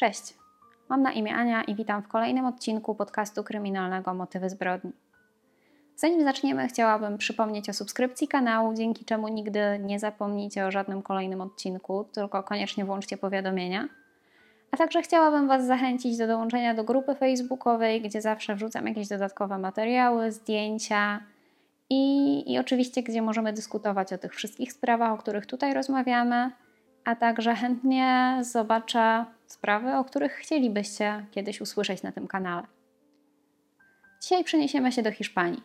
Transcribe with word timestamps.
Cześć, 0.00 0.34
mam 0.88 1.02
na 1.02 1.12
imię 1.12 1.34
Ania 1.34 1.62
i 1.62 1.74
witam 1.74 2.02
w 2.02 2.08
kolejnym 2.08 2.46
odcinku 2.46 2.94
podcastu 2.94 3.44
kryminalnego 3.44 4.14
Motywy 4.14 4.50
zbrodni. 4.50 4.92
Zanim 5.96 6.24
zaczniemy, 6.24 6.68
chciałabym 6.68 7.18
przypomnieć 7.18 7.68
o 7.68 7.72
subskrypcji 7.72 8.28
kanału, 8.28 8.74
dzięki 8.74 9.04
czemu 9.04 9.28
nigdy 9.28 9.60
nie 9.80 9.98
zapomnijcie 9.98 10.66
o 10.66 10.70
żadnym 10.70 11.02
kolejnym 11.02 11.40
odcinku, 11.40 12.04
tylko 12.12 12.42
koniecznie 12.42 12.84
włączcie 12.84 13.16
powiadomienia. 13.16 13.88
A 14.70 14.76
także 14.76 15.02
chciałabym 15.02 15.48
Was 15.48 15.66
zachęcić 15.66 16.18
do 16.18 16.26
dołączenia 16.26 16.74
do 16.74 16.84
grupy 16.84 17.14
facebookowej, 17.14 18.02
gdzie 18.02 18.20
zawsze 18.20 18.54
wrzucam 18.54 18.86
jakieś 18.86 19.08
dodatkowe 19.08 19.58
materiały, 19.58 20.32
zdjęcia 20.32 21.20
i, 21.90 22.52
i 22.52 22.58
oczywiście, 22.58 23.02
gdzie 23.02 23.22
możemy 23.22 23.52
dyskutować 23.52 24.12
o 24.12 24.18
tych 24.18 24.34
wszystkich 24.34 24.72
sprawach, 24.72 25.12
o 25.12 25.16
których 25.16 25.46
tutaj 25.46 25.74
rozmawiamy, 25.74 26.50
a 27.04 27.16
także 27.16 27.54
chętnie 27.54 28.38
zobaczę 28.42 29.24
sprawy, 29.52 29.96
o 29.96 30.04
których 30.04 30.32
chcielibyście 30.32 31.26
kiedyś 31.30 31.60
usłyszeć 31.60 32.02
na 32.02 32.12
tym 32.12 32.28
kanale. 32.28 32.66
Dzisiaj 34.22 34.44
przeniesiemy 34.44 34.92
się 34.92 35.02
do 35.02 35.12
Hiszpanii, 35.12 35.62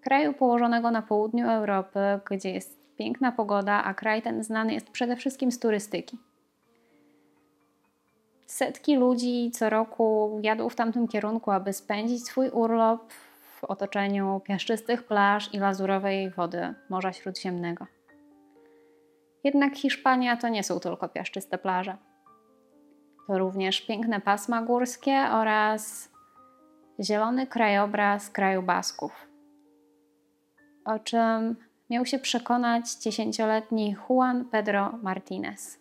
kraju 0.00 0.32
położonego 0.32 0.90
na 0.90 1.02
południu 1.02 1.50
Europy, 1.50 2.00
gdzie 2.30 2.50
jest 2.50 2.96
piękna 2.96 3.32
pogoda, 3.32 3.84
a 3.84 3.94
kraj 3.94 4.22
ten 4.22 4.44
znany 4.44 4.74
jest 4.74 4.90
przede 4.90 5.16
wszystkim 5.16 5.52
z 5.52 5.58
turystyki. 5.58 6.18
Setki 8.46 8.96
ludzi 8.96 9.50
co 9.54 9.70
roku 9.70 10.40
jadą 10.42 10.68
w 10.68 10.74
tamtym 10.74 11.08
kierunku, 11.08 11.50
aby 11.50 11.72
spędzić 11.72 12.26
swój 12.26 12.48
urlop 12.48 13.12
w 13.60 13.64
otoczeniu 13.64 14.40
piaszczystych 14.44 15.02
plaż 15.02 15.54
i 15.54 15.58
lazurowej 15.58 16.30
wody 16.30 16.74
Morza 16.88 17.12
Śródziemnego. 17.12 17.86
Jednak 19.44 19.76
Hiszpania 19.76 20.36
to 20.36 20.48
nie 20.48 20.62
są 20.62 20.80
tylko 20.80 21.08
piaszczyste 21.08 21.58
plaże. 21.58 21.96
To 23.26 23.38
również 23.38 23.80
piękne 23.80 24.20
pasma 24.20 24.62
górskie 24.62 25.26
oraz 25.32 26.08
zielony 27.00 27.46
krajobraz 27.46 28.30
kraju 28.30 28.62
Basków. 28.62 29.12
O 30.84 30.98
czym 30.98 31.56
miał 31.90 32.06
się 32.06 32.18
przekonać 32.18 32.94
dziesięcioletni 32.94 33.96
Juan 34.08 34.44
Pedro 34.44 34.98
Martinez. 35.02 35.78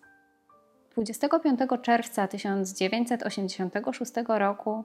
25 0.92 1.60
czerwca 1.82 2.28
1986 2.28 4.12
roku 4.28 4.84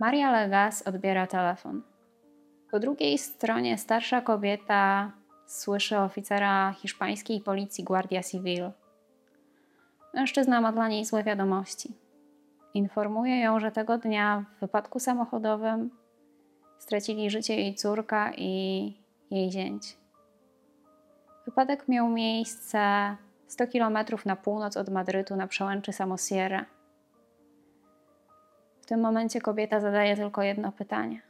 Maria 0.00 0.32
Legas 0.32 0.82
odbiera 0.82 1.26
telefon. 1.26 1.82
Po 2.70 2.78
drugiej 2.78 3.18
stronie 3.18 3.78
starsza 3.78 4.20
kobieta 4.20 5.12
słyszy 5.46 5.98
oficera 5.98 6.72
hiszpańskiej 6.72 7.40
policji 7.40 7.84
Guardia 7.84 8.22
Civil. 8.22 8.70
Mężczyzna 10.16 10.60
ma 10.60 10.72
dla 10.72 10.88
niej 10.88 11.04
złe 11.04 11.22
wiadomości. 11.22 11.94
Informuje 12.74 13.40
ją, 13.40 13.60
że 13.60 13.72
tego 13.72 13.98
dnia 13.98 14.44
w 14.56 14.60
wypadku 14.60 15.00
samochodowym 15.00 15.90
stracili 16.78 17.30
życie 17.30 17.56
jej 17.56 17.74
córka 17.74 18.32
i 18.36 18.92
jej 19.30 19.50
zięć. 19.50 19.98
Wypadek 21.44 21.88
miał 21.88 22.08
miejsce 22.08 23.16
100 23.46 23.66
km 23.66 23.98
na 24.24 24.36
północ 24.36 24.76
od 24.76 24.88
Madrytu 24.88 25.36
na 25.36 25.46
przełęczy 25.46 25.92
Samosierra. 25.92 26.64
W 28.80 28.86
tym 28.86 29.00
momencie 29.00 29.40
kobieta 29.40 29.80
zadaje 29.80 30.16
tylko 30.16 30.42
jedno 30.42 30.72
pytanie. 30.72 31.22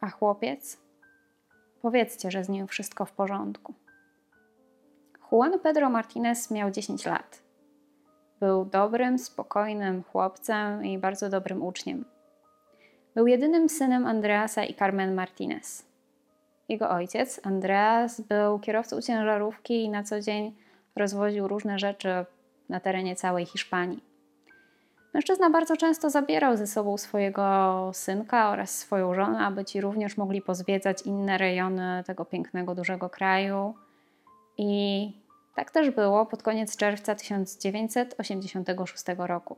A 0.00 0.10
chłopiec? 0.10 0.78
Powiedzcie, 1.82 2.30
że 2.30 2.44
z 2.44 2.48
nim 2.48 2.66
wszystko 2.66 3.04
w 3.04 3.12
porządku. 3.12 3.74
Juan 5.32 5.58
Pedro 5.58 5.90
Martinez 5.90 6.50
miał 6.50 6.70
10 6.70 7.06
lat. 7.06 7.42
Był 8.40 8.64
dobrym, 8.64 9.18
spokojnym 9.18 10.02
chłopcem 10.02 10.84
i 10.84 10.98
bardzo 10.98 11.28
dobrym 11.28 11.62
uczniem. 11.62 12.04
Był 13.14 13.26
jedynym 13.26 13.68
synem 13.68 14.06
Andreasa 14.06 14.64
i 14.64 14.74
Carmen 14.74 15.14
Martinez. 15.14 15.86
Jego 16.68 16.90
ojciec, 16.90 17.40
Andreas, 17.46 18.20
był 18.20 18.58
kierowcą 18.58 19.00
ciężarówki 19.00 19.84
i 19.84 19.88
na 19.88 20.02
co 20.02 20.20
dzień 20.20 20.56
rozwoził 20.96 21.48
różne 21.48 21.78
rzeczy 21.78 22.24
na 22.68 22.80
terenie 22.80 23.16
całej 23.16 23.46
Hiszpanii. 23.46 24.04
Mężczyzna 25.14 25.50
bardzo 25.50 25.76
często 25.76 26.10
zabierał 26.10 26.56
ze 26.56 26.66
sobą 26.66 26.98
swojego 26.98 27.90
synka 27.94 28.50
oraz 28.50 28.78
swoją 28.78 29.14
żonę, 29.14 29.38
aby 29.38 29.64
ci 29.64 29.80
również 29.80 30.16
mogli 30.16 30.42
pozwiedzać 30.42 31.02
inne 31.02 31.38
rejony 31.38 32.02
tego 32.06 32.24
pięknego, 32.24 32.74
dużego 32.74 33.10
kraju. 33.10 33.74
I 34.58 35.12
tak 35.54 35.70
też 35.70 35.90
było 35.90 36.26
pod 36.26 36.42
koniec 36.42 36.76
czerwca 36.76 37.14
1986 37.14 39.04
roku. 39.18 39.56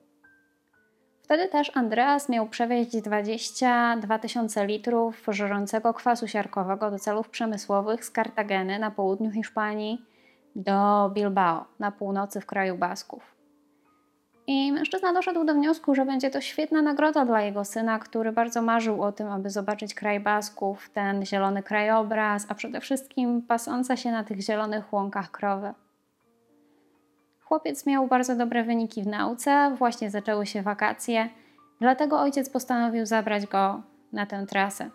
Wtedy 1.22 1.48
też 1.48 1.76
Andreas 1.76 2.28
miał 2.28 2.48
przewieźć 2.48 3.00
22 3.00 4.18
tysiące 4.18 4.66
litrów 4.66 5.26
żrącego 5.28 5.94
kwasu 5.94 6.28
siarkowego 6.28 6.90
do 6.90 6.98
celów 6.98 7.28
przemysłowych 7.28 8.04
z 8.04 8.10
Kartageny 8.10 8.78
na 8.78 8.90
południu 8.90 9.30
Hiszpanii 9.30 10.04
do 10.56 11.10
Bilbao 11.14 11.64
na 11.78 11.92
północy 11.92 12.40
w 12.40 12.46
kraju 12.46 12.78
Basków. 12.78 13.39
I 14.52 14.72
mężczyzna 14.72 15.12
doszedł 15.12 15.44
do 15.44 15.54
wniosku, 15.54 15.94
że 15.94 16.06
będzie 16.06 16.30
to 16.30 16.40
świetna 16.40 16.82
nagroda 16.82 17.24
dla 17.24 17.42
jego 17.42 17.64
syna, 17.64 17.98
który 17.98 18.32
bardzo 18.32 18.62
marzył 18.62 19.02
o 19.02 19.12
tym, 19.12 19.28
aby 19.28 19.50
zobaczyć 19.50 19.94
kraj 19.94 20.20
Basków, 20.20 20.90
ten 20.90 21.26
zielony 21.26 21.62
krajobraz, 21.62 22.46
a 22.48 22.54
przede 22.54 22.80
wszystkim 22.80 23.42
pasące 23.42 23.96
się 23.96 24.10
na 24.10 24.24
tych 24.24 24.40
zielonych 24.40 24.92
łąkach 24.92 25.30
krowy. 25.30 25.72
Chłopiec 27.42 27.86
miał 27.86 28.06
bardzo 28.06 28.36
dobre 28.36 28.64
wyniki 28.64 29.02
w 29.02 29.06
nauce, 29.06 29.74
właśnie 29.78 30.10
zaczęły 30.10 30.46
się 30.46 30.62
wakacje, 30.62 31.28
dlatego 31.80 32.20
ojciec 32.20 32.50
postanowił 32.50 33.06
zabrać 33.06 33.46
go 33.46 33.82
na 34.12 34.26
tę 34.26 34.46
trasę. 34.46 34.90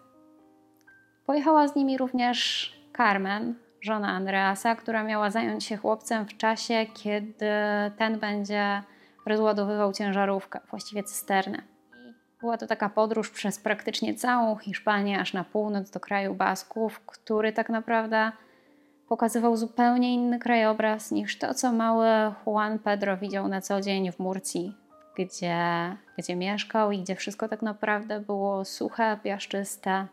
Pojechała 1.25 1.67
z 1.67 1.75
nimi 1.75 1.97
również 1.97 2.71
Carmen, 2.97 3.55
żona 3.81 4.07
Andreasa, 4.07 4.75
która 4.75 5.03
miała 5.03 5.29
zająć 5.29 5.63
się 5.63 5.77
chłopcem 5.77 6.25
w 6.25 6.37
czasie, 6.37 6.85
kiedy 6.93 7.51
ten 7.97 8.19
będzie 8.19 8.83
rozładowywał 9.25 9.93
ciężarówkę, 9.93 10.59
właściwie 10.69 11.03
cysternę. 11.03 11.61
Była 12.39 12.57
to 12.57 12.67
taka 12.67 12.89
podróż 12.89 13.29
przez 13.29 13.59
praktycznie 13.59 14.15
całą 14.15 14.55
Hiszpanię, 14.55 15.19
aż 15.19 15.33
na 15.33 15.43
północ 15.43 15.89
do 15.89 15.99
kraju 15.99 16.35
Basków, 16.35 16.99
który 17.05 17.53
tak 17.53 17.69
naprawdę 17.69 18.31
pokazywał 19.07 19.57
zupełnie 19.57 20.13
inny 20.13 20.39
krajobraz 20.39 21.11
niż 21.11 21.39
to, 21.39 21.53
co 21.53 21.71
mały 21.71 22.07
Juan 22.45 22.79
Pedro 22.79 23.17
widział 23.17 23.47
na 23.47 23.61
co 23.61 23.81
dzień 23.81 24.11
w 24.11 24.19
Murcji, 24.19 24.77
gdzie, 25.17 25.57
gdzie 26.17 26.35
mieszkał 26.35 26.91
i 26.91 26.99
gdzie 26.99 27.15
wszystko 27.15 27.47
tak 27.47 27.61
naprawdę 27.61 28.19
było 28.19 28.65
suche, 28.65 29.19
piaszczyste 29.23 30.07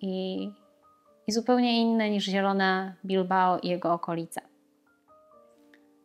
i, 0.00 0.50
i 1.26 1.32
zupełnie 1.32 1.82
inne 1.82 2.10
niż 2.10 2.24
zielone 2.24 2.94
Bilbao 3.04 3.58
i 3.58 3.68
jego 3.68 3.92
okolice. 3.92 4.53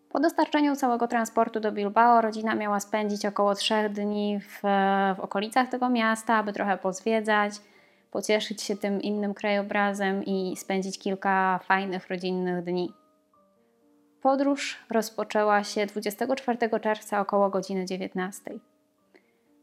Po 0.09 0.19
dostarczeniu 0.19 0.75
całego 0.75 1.07
transportu 1.07 1.59
do 1.59 1.71
Bilbao 1.71 2.21
rodzina 2.21 2.55
miała 2.55 2.79
spędzić 2.79 3.25
około 3.25 3.55
trzech 3.55 3.91
dni 3.91 4.39
w, 4.39 4.61
w 5.17 5.19
okolicach 5.19 5.69
tego 5.69 5.89
miasta, 5.89 6.35
aby 6.35 6.53
trochę 6.53 6.77
pozwiedzać, 6.77 7.53
pocieszyć 8.11 8.61
się 8.61 8.77
tym 8.77 9.01
innym 9.01 9.33
krajobrazem 9.33 10.25
i 10.25 10.57
spędzić 10.57 10.99
kilka 10.99 11.59
fajnych 11.63 12.09
rodzinnych 12.09 12.63
dni. 12.63 12.93
Podróż 14.21 14.79
rozpoczęła 14.89 15.63
się 15.63 15.85
24 15.85 16.79
czerwca 16.79 17.21
około 17.21 17.49
godziny 17.49 17.85
19. 17.85 18.51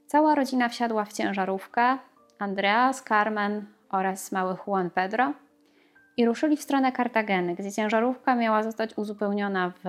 Cała 0.07 0.35
rodzina 0.35 0.69
wsiadła 0.69 1.05
w 1.05 1.13
ciężarówkę, 1.13 1.99
Andreas, 2.39 3.03
Carmen 3.05 3.67
oraz 3.91 4.33
mały 4.33 4.57
Juan 4.67 4.91
Pedro– 4.91 5.33
i 6.17 6.27
ruszyli 6.27 6.57
w 6.57 6.63
stronę 6.63 6.93
Kartageny, 6.93 7.55
gdzie 7.55 7.73
ciężarówka 7.73 8.35
miała 8.35 8.63
zostać 8.63 8.99
uzupełniona 8.99 9.73
w 9.85 9.89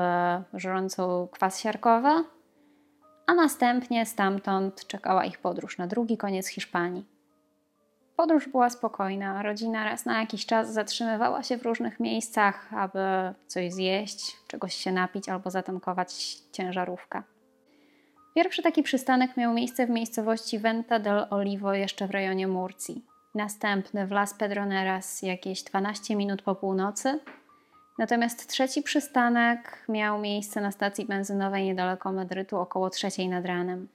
żrącą 0.59 1.27
kwas 1.31 1.59
siarkowy, 1.59 2.09
a 3.27 3.33
następnie 3.33 4.05
stamtąd 4.05 4.87
czekała 4.87 5.25
ich 5.25 5.39
podróż 5.39 5.77
na 5.77 5.87
drugi 5.87 6.17
koniec 6.17 6.47
Hiszpanii. 6.47 7.05
Podróż 8.15 8.49
była 8.49 8.69
spokojna. 8.69 9.43
Rodzina 9.43 9.85
raz 9.85 10.05
na 10.05 10.19
jakiś 10.19 10.45
czas 10.45 10.73
zatrzymywała 10.73 11.43
się 11.43 11.57
w 11.57 11.63
różnych 11.63 11.99
miejscach, 11.99 12.73
aby 12.73 12.99
coś 13.47 13.73
zjeść, 13.73 14.37
czegoś 14.47 14.73
się 14.73 14.91
napić 14.91 15.29
albo 15.29 15.49
zatankować 15.49 16.37
ciężarówkę. 16.51 17.23
Pierwszy 18.35 18.61
taki 18.61 18.83
przystanek 18.83 19.37
miał 19.37 19.53
miejsce 19.53 19.87
w 19.87 19.89
miejscowości 19.89 20.59
Venta 20.59 20.99
del 20.99 21.25
Olivo, 21.29 21.73
jeszcze 21.73 22.07
w 22.07 22.11
rejonie 22.11 22.47
Murcji 22.47 23.05
następny 23.37 24.07
w 24.07 24.11
Las 24.11 24.33
Pedroneras 24.33 25.21
jakieś 25.21 25.63
12 25.63 26.15
minut 26.15 26.41
po 26.41 26.55
północy. 26.55 27.19
Natomiast 27.97 28.47
trzeci 28.47 28.81
przystanek 28.81 29.85
miał 29.89 30.19
miejsce 30.19 30.61
na 30.61 30.71
stacji 30.71 31.05
benzynowej 31.05 31.65
niedaleko 31.65 32.11
Madrytu 32.11 32.57
około 32.57 32.89
trzeciej 32.89 33.29
nad 33.29 33.45
ranem. 33.45 33.87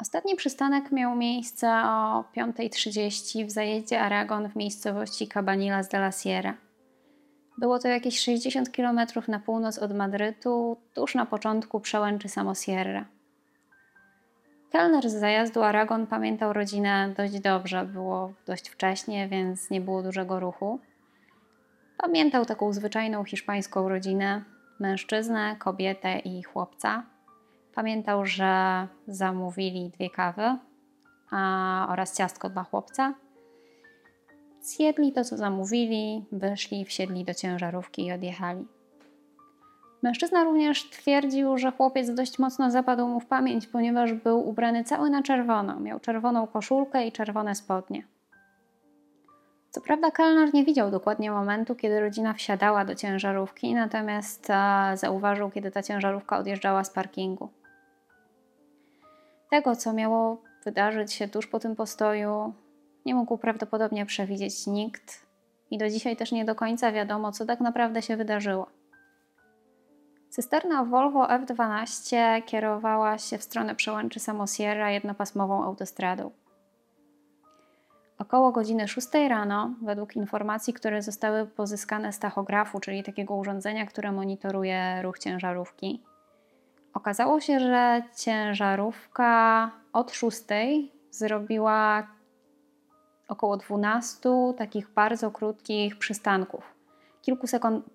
Ostatni 0.00 0.36
przystanek 0.36 0.92
miał 0.92 1.16
miejsce 1.16 1.68
o 1.68 2.24
5.30 2.36 3.46
w 3.46 3.50
zajeździe 3.50 4.00
Aragon 4.00 4.48
w 4.48 4.56
miejscowości 4.56 5.28
Cabanilas 5.28 5.88
de 5.88 5.98
la 5.98 6.12
Sierra. 6.12 6.54
Było 7.58 7.78
to 7.78 7.88
jakieś 7.88 8.20
60 8.20 8.70
km 8.70 9.00
na 9.28 9.38
północ 9.38 9.78
od 9.78 9.94
Madrytu, 9.94 10.76
tuż 10.94 11.14
na 11.14 11.26
początku 11.26 11.80
przełęczy 11.80 12.28
Samosierra. 12.28 13.04
Kelner 14.72 15.10
z 15.10 15.14
zajazdu 15.14 15.62
Aragon 15.62 16.06
pamiętał 16.06 16.52
rodzinę 16.52 17.14
dość 17.16 17.40
dobrze, 17.40 17.84
było 17.84 18.32
dość 18.46 18.68
wcześnie, 18.68 19.28
więc 19.28 19.70
nie 19.70 19.80
było 19.80 20.02
dużego 20.02 20.40
ruchu. 20.40 20.80
Pamiętał 21.98 22.44
taką 22.44 22.72
zwyczajną 22.72 23.24
hiszpańską 23.24 23.88
rodzinę, 23.88 24.44
mężczyznę, 24.80 25.56
kobietę 25.58 26.18
i 26.18 26.42
chłopca. 26.42 27.02
Pamiętał, 27.74 28.26
że 28.26 28.86
zamówili 29.06 29.90
dwie 29.90 30.10
kawy 30.10 30.58
a, 31.30 31.86
oraz 31.90 32.16
ciastko 32.16 32.50
dla 32.50 32.64
chłopca. 32.64 33.14
Zjedli 34.60 35.12
to, 35.12 35.24
co 35.24 35.36
zamówili, 35.36 36.24
wyszli, 36.32 36.84
wsiedli 36.84 37.24
do 37.24 37.34
ciężarówki 37.34 38.06
i 38.06 38.12
odjechali. 38.12 38.66
Mężczyzna 40.02 40.44
również 40.44 40.90
twierdził, 40.90 41.58
że 41.58 41.72
chłopiec 41.72 42.14
dość 42.14 42.38
mocno 42.38 42.70
zapadł 42.70 43.06
mu 43.08 43.20
w 43.20 43.26
pamięć, 43.26 43.66
ponieważ 43.66 44.12
był 44.12 44.48
ubrany 44.48 44.84
cały 44.84 45.10
na 45.10 45.22
czerwono. 45.22 45.80
Miał 45.80 46.00
czerwoną 46.00 46.46
koszulkę 46.46 47.06
i 47.06 47.12
czerwone 47.12 47.54
spodnie. 47.54 48.06
Co 49.70 49.80
prawda, 49.80 50.10
kelner 50.10 50.54
nie 50.54 50.64
widział 50.64 50.90
dokładnie 50.90 51.30
momentu, 51.30 51.74
kiedy 51.74 52.00
rodzina 52.00 52.34
wsiadała 52.34 52.84
do 52.84 52.94
ciężarówki, 52.94 53.74
natomiast 53.74 54.48
zauważył, 54.94 55.50
kiedy 55.50 55.70
ta 55.70 55.82
ciężarówka 55.82 56.38
odjeżdżała 56.38 56.84
z 56.84 56.90
parkingu. 56.90 57.48
Tego, 59.50 59.76
co 59.76 59.92
miało 59.92 60.42
wydarzyć 60.64 61.12
się 61.12 61.28
tuż 61.28 61.46
po 61.46 61.58
tym 61.58 61.76
postoju, 61.76 62.52
nie 63.06 63.14
mógł 63.14 63.38
prawdopodobnie 63.38 64.06
przewidzieć 64.06 64.66
nikt 64.66 65.26
i 65.70 65.78
do 65.78 65.88
dzisiaj 65.88 66.16
też 66.16 66.32
nie 66.32 66.44
do 66.44 66.54
końca 66.54 66.92
wiadomo, 66.92 67.32
co 67.32 67.46
tak 67.46 67.60
naprawdę 67.60 68.02
się 68.02 68.16
wydarzyło. 68.16 68.81
Cysterna 70.32 70.84
Volvo 70.84 71.26
F12 71.26 72.16
kierowała 72.42 73.18
się 73.18 73.38
w 73.38 73.42
stronę 73.42 73.74
przełęczy 73.74 74.20
Samosierra 74.20 74.90
jednopasmową 74.90 75.64
autostradą. 75.64 76.30
Około 78.18 78.52
godziny 78.52 78.88
6 78.88 79.08
rano, 79.28 79.74
według 79.82 80.16
informacji, 80.16 80.72
które 80.72 81.02
zostały 81.02 81.46
pozyskane 81.46 82.12
z 82.12 82.18
tachografu, 82.18 82.80
czyli 82.80 83.02
takiego 83.02 83.34
urządzenia, 83.34 83.86
które 83.86 84.12
monitoruje 84.12 85.02
ruch 85.02 85.18
ciężarówki, 85.18 86.02
okazało 86.94 87.40
się, 87.40 87.60
że 87.60 88.02
ciężarówka 88.16 89.70
od 89.92 90.12
6 90.12 90.42
zrobiła 91.10 92.06
około 93.28 93.56
12 93.56 94.30
takich 94.58 94.90
bardzo 94.90 95.30
krótkich 95.30 95.98
przystanków, 95.98 96.74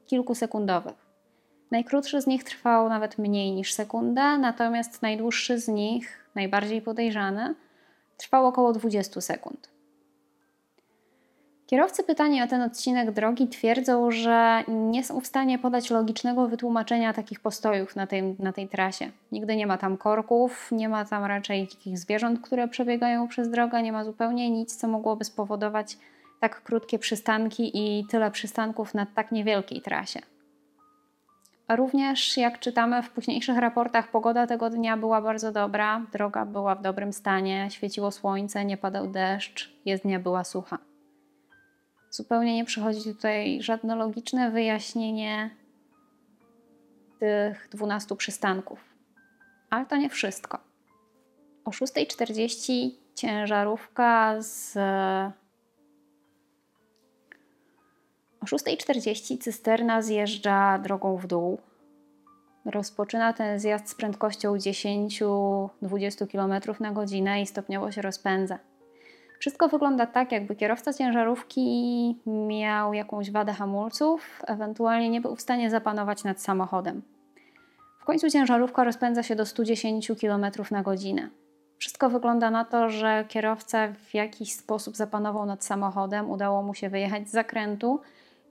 kilkusekundowych. 0.05 1.06
Najkrótszy 1.71 2.21
z 2.21 2.27
nich 2.27 2.43
trwał 2.43 2.89
nawet 2.89 3.17
mniej 3.17 3.51
niż 3.51 3.73
sekundę, 3.73 4.37
natomiast 4.37 5.01
najdłuższy 5.01 5.59
z 5.59 5.67
nich, 5.67 6.29
najbardziej 6.35 6.81
podejrzany, 6.81 7.55
trwał 8.17 8.47
około 8.47 8.73
20 8.73 9.21
sekund. 9.21 9.69
Kierowcy 11.67 12.03
pytani 12.03 12.41
o 12.41 12.47
ten 12.47 12.61
odcinek 12.61 13.11
drogi 13.11 13.47
twierdzą, 13.47 14.11
że 14.11 14.63
nie 14.67 15.03
są 15.03 15.19
w 15.19 15.27
stanie 15.27 15.59
podać 15.59 15.89
logicznego 15.89 16.47
wytłumaczenia 16.47 17.13
takich 17.13 17.39
postojów 17.39 17.95
na 17.95 18.07
tej, 18.07 18.35
na 18.39 18.53
tej 18.53 18.67
trasie. 18.67 19.11
Nigdy 19.31 19.55
nie 19.55 19.67
ma 19.67 19.77
tam 19.77 19.97
korków, 19.97 20.69
nie 20.71 20.89
ma 20.89 21.05
tam 21.05 21.25
raczej 21.25 21.67
takich 21.67 21.99
zwierząt, 21.99 22.41
które 22.41 22.67
przebiegają 22.67 23.27
przez 23.27 23.49
drogę, 23.49 23.83
nie 23.83 23.91
ma 23.91 24.03
zupełnie 24.03 24.49
nic, 24.49 24.75
co 24.75 24.87
mogłoby 24.87 25.23
spowodować 25.23 25.97
tak 26.39 26.63
krótkie 26.63 26.99
przystanki 26.99 27.71
i 27.73 28.05
tyle 28.05 28.31
przystanków 28.31 28.93
na 28.93 29.05
tak 29.05 29.31
niewielkiej 29.31 29.81
trasie. 29.81 30.19
Również, 31.69 32.37
jak 32.37 32.59
czytamy 32.59 33.03
w 33.03 33.09
późniejszych 33.09 33.57
raportach, 33.57 34.11
pogoda 34.11 34.47
tego 34.47 34.69
dnia 34.69 34.97
była 34.97 35.21
bardzo 35.21 35.51
dobra, 35.51 36.05
droga 36.11 36.45
była 36.45 36.75
w 36.75 36.81
dobrym 36.81 37.13
stanie, 37.13 37.67
świeciło 37.71 38.11
słońce, 38.11 38.65
nie 38.65 38.77
padał 38.77 39.07
deszcz, 39.07 39.73
jezdnia 39.85 40.19
była 40.19 40.43
sucha. 40.43 40.77
Zupełnie 42.09 42.55
nie 42.55 42.65
przychodzi 42.65 43.13
tutaj 43.13 43.61
żadne 43.61 43.95
logiczne 43.95 44.51
wyjaśnienie 44.51 45.49
tych 47.19 47.69
12 47.71 48.15
przystanków. 48.15 48.79
Ale 49.69 49.85
to 49.85 49.95
nie 49.95 50.09
wszystko. 50.09 50.59
O 51.65 51.69
6.40 51.69 52.89
ciężarówka 53.15 54.41
z. 54.41 54.77
6.40 58.47 59.38
cysterna 59.38 60.01
zjeżdża 60.01 60.79
drogą 60.79 61.17
w 61.17 61.27
dół. 61.27 61.57
Rozpoczyna 62.65 63.33
ten 63.33 63.59
zjazd 63.59 63.89
z 63.89 63.95
prędkością 63.95 64.55
10-20 64.55 66.31
km 66.31 66.61
na 66.79 66.91
godzinę 66.91 67.41
i 67.41 67.47
stopniowo 67.47 67.91
się 67.91 68.01
rozpędza. 68.01 68.59
Wszystko 69.39 69.67
wygląda 69.67 70.05
tak, 70.05 70.31
jakby 70.31 70.55
kierowca 70.55 70.94
ciężarówki 70.94 72.15
miał 72.25 72.94
jakąś 72.94 73.31
wadę 73.31 73.53
hamulców, 73.53 74.41
ewentualnie 74.47 75.09
nie 75.09 75.21
był 75.21 75.35
w 75.35 75.41
stanie 75.41 75.69
zapanować 75.69 76.23
nad 76.23 76.41
samochodem. 76.41 77.01
W 77.99 78.05
końcu 78.05 78.29
ciężarówka 78.29 78.83
rozpędza 78.83 79.23
się 79.23 79.35
do 79.35 79.45
110 79.45 80.11
km 80.21 80.45
na 80.71 80.83
godzinę. 80.83 81.29
Wszystko 81.77 82.09
wygląda 82.09 82.51
na 82.51 82.65
to, 82.65 82.89
że 82.89 83.25
kierowca 83.27 83.88
w 83.94 84.13
jakiś 84.13 84.53
sposób 84.53 84.95
zapanował 84.95 85.45
nad 85.45 85.65
samochodem, 85.65 86.29
udało 86.29 86.63
mu 86.63 86.73
się 86.73 86.89
wyjechać 86.89 87.29
z 87.29 87.31
zakrętu 87.31 87.99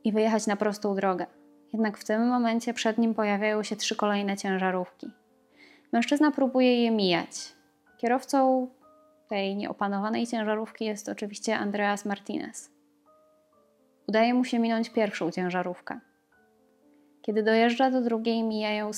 i 0.07 0.13
wyjechać 0.13 0.47
na 0.47 0.57
prostą 0.57 0.95
drogę. 0.95 1.27
Jednak 1.73 1.99
w 1.99 2.05
tym 2.05 2.29
momencie 2.29 2.75
przed 2.75 2.99
nim 2.99 3.15
pojawiają 3.15 3.63
się 3.63 3.77
trzy 3.77 3.97
kolejne 3.97 4.37
ciężarówki. 4.37 5.11
Mężczyzna 5.93 6.31
próbuje 6.31 6.83
je 6.83 6.91
mijać. 6.91 7.53
Kierowcą 7.99 8.69
tej 9.29 9.57
nieopanowanej 9.57 10.27
ciężarówki 10.27 10.85
jest 10.85 11.09
oczywiście 11.09 11.59
Andreas 11.59 12.05
Martinez. 12.05 12.71
Udaje 14.07 14.35
mu 14.35 14.45
się 14.45 14.59
minąć 14.59 14.91
pierwszą 14.91 15.31
ciężarówkę. 15.31 16.01
Kiedy 17.23 17.43
dojeżdża 17.43 17.91
do 17.91 18.01
drugiej, 18.01 18.43
mijają 18.43 18.91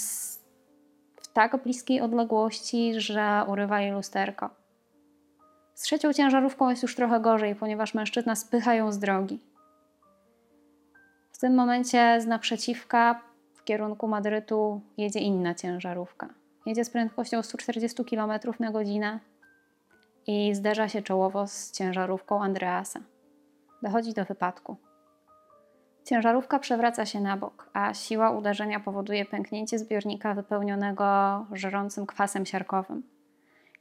w 1.17 1.29
tak 1.33 1.63
bliskiej 1.63 2.01
odległości, 2.01 3.01
że 3.01 3.45
urywa 3.47 3.81
jej 3.81 3.93
lusterko. 3.93 4.51
Z 5.75 5.83
trzecią 5.83 6.13
ciężarówką 6.13 6.71
jest 6.71 6.83
już 6.83 6.97
trochę 6.97 7.21
gorzej, 7.21 7.55
ponieważ 7.55 7.95
mężczyzna 7.95 8.37
spycha 8.37 8.75
ją 8.75 8.93
z 8.93 8.99
drogi. 8.99 9.41
W 11.38 11.40
tym 11.40 11.55
momencie 11.55 12.20
z 12.20 12.26
naprzeciwka 12.26 13.20
w 13.55 13.64
kierunku 13.64 14.08
Madrytu 14.08 14.81
jedzie 14.96 15.20
inna 15.20 15.55
ciężarówka. 15.55 16.29
Jedzie 16.67 16.85
z 16.85 16.90
prędkością 16.90 17.43
140 17.43 18.04
km 18.04 18.33
na 18.61 18.71
godzinę 18.71 19.21
i 20.26 20.54
zderza 20.54 20.88
się 20.88 21.02
czołowo 21.02 21.47
z 21.47 21.73
ciężarówką 21.73 22.42
Andreasa. 22.42 23.00
Dochodzi 23.83 24.14
do 24.14 24.25
wypadku. 24.25 24.76
Ciężarówka 26.04 26.59
przewraca 26.59 27.07
się 27.07 27.21
na 27.21 27.37
bok, 27.37 27.71
a 27.73 27.95
siła 27.95 28.30
uderzenia 28.30 28.80
powoduje 28.80 29.25
pęknięcie 29.25 29.78
zbiornika 29.78 30.35
wypełnionego 30.35 31.07
żerącym 31.52 32.07
kwasem 32.07 32.47
siarkowym. 32.47 33.02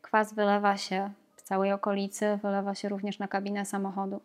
Kwas 0.02 0.34
wylewa 0.34 0.78
się 0.78 1.12
w 1.36 1.42
całej 1.42 1.72
okolicy, 1.72 2.40
wylewa 2.44 2.76
się 2.76 2.90
również 2.90 3.20
na 3.20 3.28
kabinę 3.28 3.66
samochodu, 3.66 4.22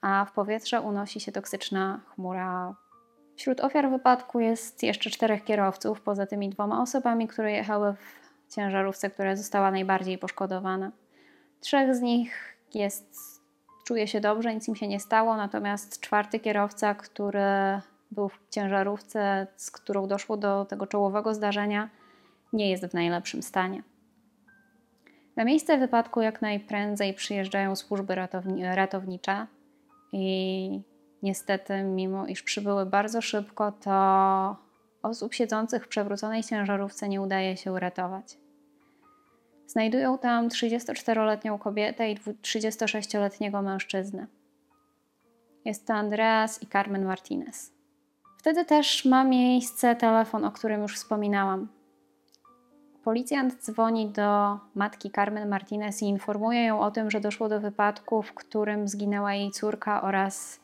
a 0.00 0.24
w 0.24 0.32
powietrze 0.32 0.80
unosi 0.80 1.20
się 1.20 1.32
toksyczna 1.32 2.00
chmura. 2.06 2.74
Wśród 3.36 3.60
ofiar 3.60 3.90
wypadku 3.90 4.40
jest 4.40 4.82
jeszcze 4.82 5.10
czterech 5.10 5.44
kierowców, 5.44 6.00
poza 6.00 6.26
tymi 6.26 6.48
dwoma 6.48 6.82
osobami, 6.82 7.28
które 7.28 7.52
jechały 7.52 7.94
w 8.48 8.54
ciężarówce, 8.54 9.10
która 9.10 9.36
została 9.36 9.70
najbardziej 9.70 10.18
poszkodowana. 10.18 10.92
Trzech 11.60 11.94
z 11.94 12.00
nich 12.00 12.56
jest, 12.74 13.40
czuje 13.86 14.08
się 14.08 14.20
dobrze, 14.20 14.54
nic 14.54 14.68
im 14.68 14.76
się 14.76 14.88
nie 14.88 15.00
stało, 15.00 15.36
natomiast 15.36 16.00
czwarty 16.00 16.40
kierowca, 16.40 16.94
który 16.94 17.40
był 18.10 18.28
w 18.28 18.38
ciężarówce, 18.50 19.46
z 19.56 19.70
którą 19.70 20.06
doszło 20.06 20.36
do 20.36 20.64
tego 20.64 20.86
czołowego 20.86 21.34
zdarzenia, 21.34 21.88
nie 22.52 22.70
jest 22.70 22.86
w 22.86 22.94
najlepszym 22.94 23.42
stanie. 23.42 23.82
Na 25.36 25.44
miejsce 25.44 25.78
wypadku 25.78 26.20
jak 26.20 26.42
najprędzej 26.42 27.14
przyjeżdżają 27.14 27.76
służby 27.76 28.14
ratowni 28.14 28.64
ratownicze 28.64 29.46
i 30.12 30.82
niestety, 31.22 31.82
mimo 31.82 32.26
iż 32.26 32.42
przybyły 32.42 32.86
bardzo 32.86 33.20
szybko, 33.20 33.72
to 33.72 34.56
osób 35.02 35.34
siedzących 35.34 35.84
w 35.84 35.88
przewróconej 35.88 36.42
ciężarówce 36.42 37.08
nie 37.08 37.20
udaje 37.20 37.56
się 37.56 37.72
uratować. 37.72 38.38
Znajdują 39.66 40.18
tam 40.18 40.48
34-letnią 40.48 41.58
kobietę 41.58 42.10
i 42.10 42.16
36-letniego 42.16 43.62
mężczyznę. 43.62 44.26
Jest 45.64 45.86
to 45.86 45.94
Andreas 45.94 46.62
i 46.62 46.66
Carmen 46.66 47.04
Martinez. 47.04 47.72
Wtedy 48.38 48.64
też 48.64 49.04
ma 49.04 49.24
miejsce 49.24 49.96
telefon, 49.96 50.44
o 50.44 50.52
którym 50.52 50.82
już 50.82 50.96
wspominałam. 50.96 51.68
Policjant 53.04 53.54
dzwoni 53.62 54.08
do 54.08 54.58
matki 54.74 55.10
Carmen 55.10 55.48
Martinez 55.48 56.02
i 56.02 56.06
informuje 56.06 56.64
ją 56.64 56.80
o 56.80 56.90
tym, 56.90 57.10
że 57.10 57.20
doszło 57.20 57.48
do 57.48 57.60
wypadku, 57.60 58.22
w 58.22 58.34
którym 58.34 58.88
zginęła 58.88 59.34
jej 59.34 59.50
córka 59.50 60.02
oraz 60.02 60.60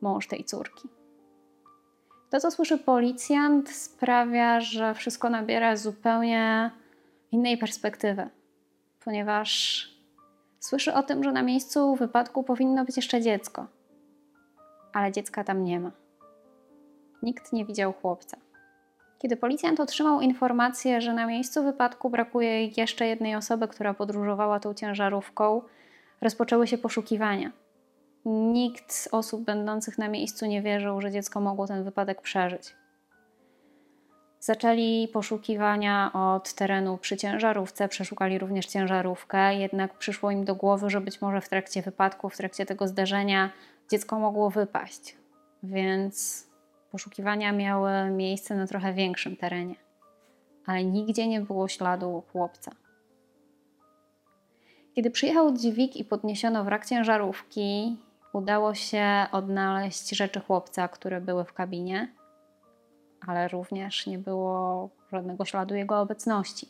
mąż 0.00 0.28
tej 0.28 0.44
córki. 0.44 0.88
To, 2.30 2.40
co 2.40 2.50
słyszy 2.50 2.78
policjant, 2.78 3.70
sprawia, 3.70 4.60
że 4.60 4.94
wszystko 4.94 5.30
nabiera 5.30 5.76
zupełnie 5.76 6.70
innej 7.32 7.58
perspektywy, 7.58 8.28
ponieważ 9.04 9.82
słyszy 10.60 10.94
o 10.94 11.02
tym, 11.02 11.24
że 11.24 11.32
na 11.32 11.42
miejscu 11.42 11.96
wypadku 11.96 12.42
powinno 12.42 12.84
być 12.84 12.96
jeszcze 12.96 13.20
dziecko, 13.20 13.66
ale 14.92 15.12
dziecka 15.12 15.44
tam 15.44 15.64
nie 15.64 15.80
ma. 15.80 15.90
Nikt 17.22 17.52
nie 17.52 17.64
widział 17.64 17.92
chłopca. 17.92 18.36
Kiedy 19.22 19.36
policjant 19.36 19.80
otrzymał 19.80 20.20
informację, 20.20 21.00
że 21.00 21.14
na 21.14 21.26
miejscu 21.26 21.64
wypadku 21.64 22.10
brakuje 22.10 22.66
jeszcze 22.66 23.06
jednej 23.06 23.36
osoby, 23.36 23.68
która 23.68 23.94
podróżowała 23.94 24.60
tą 24.60 24.74
ciężarówką, 24.74 25.62
rozpoczęły 26.20 26.66
się 26.66 26.78
poszukiwania. 26.78 27.52
Nikt 28.24 28.92
z 28.92 29.08
osób 29.12 29.44
będących 29.44 29.98
na 29.98 30.08
miejscu 30.08 30.46
nie 30.46 30.62
wierzył, 30.62 31.00
że 31.00 31.10
dziecko 31.10 31.40
mogło 31.40 31.66
ten 31.66 31.84
wypadek 31.84 32.22
przeżyć. 32.22 32.74
Zaczęli 34.40 35.08
poszukiwania 35.12 36.10
od 36.12 36.54
terenu 36.54 36.98
przy 36.98 37.16
ciężarówce, 37.16 37.88
przeszukali 37.88 38.38
również 38.38 38.66
ciężarówkę, 38.66 39.54
jednak 39.54 39.98
przyszło 39.98 40.30
im 40.30 40.44
do 40.44 40.54
głowy, 40.54 40.90
że 40.90 41.00
być 41.00 41.20
może 41.20 41.40
w 41.40 41.48
trakcie 41.48 41.82
wypadku, 41.82 42.28
w 42.28 42.36
trakcie 42.36 42.66
tego 42.66 42.88
zdarzenia 42.88 43.50
dziecko 43.90 44.18
mogło 44.18 44.50
wypaść. 44.50 45.16
Więc 45.62 46.46
poszukiwania 46.92 47.52
miały 47.52 48.10
miejsce 48.10 48.54
na 48.54 48.66
trochę 48.66 48.92
większym 48.92 49.36
terenie, 49.36 49.74
ale 50.66 50.84
nigdzie 50.84 51.28
nie 51.28 51.40
było 51.40 51.68
śladu 51.68 52.22
chłopca. 52.32 52.70
Kiedy 54.94 55.10
przyjechał 55.10 55.52
dźwig 55.52 55.96
i 55.96 56.04
podniesiono 56.04 56.64
wrak 56.64 56.86
ciężarówki, 56.86 57.96
udało 58.32 58.74
się 58.74 59.26
odnaleźć 59.32 60.10
rzeczy 60.10 60.40
chłopca, 60.40 60.88
które 60.88 61.20
były 61.20 61.44
w 61.44 61.52
kabinie, 61.52 62.08
ale 63.26 63.48
również 63.48 64.06
nie 64.06 64.18
było 64.18 64.88
żadnego 65.12 65.44
śladu 65.44 65.74
jego 65.74 66.00
obecności. 66.00 66.68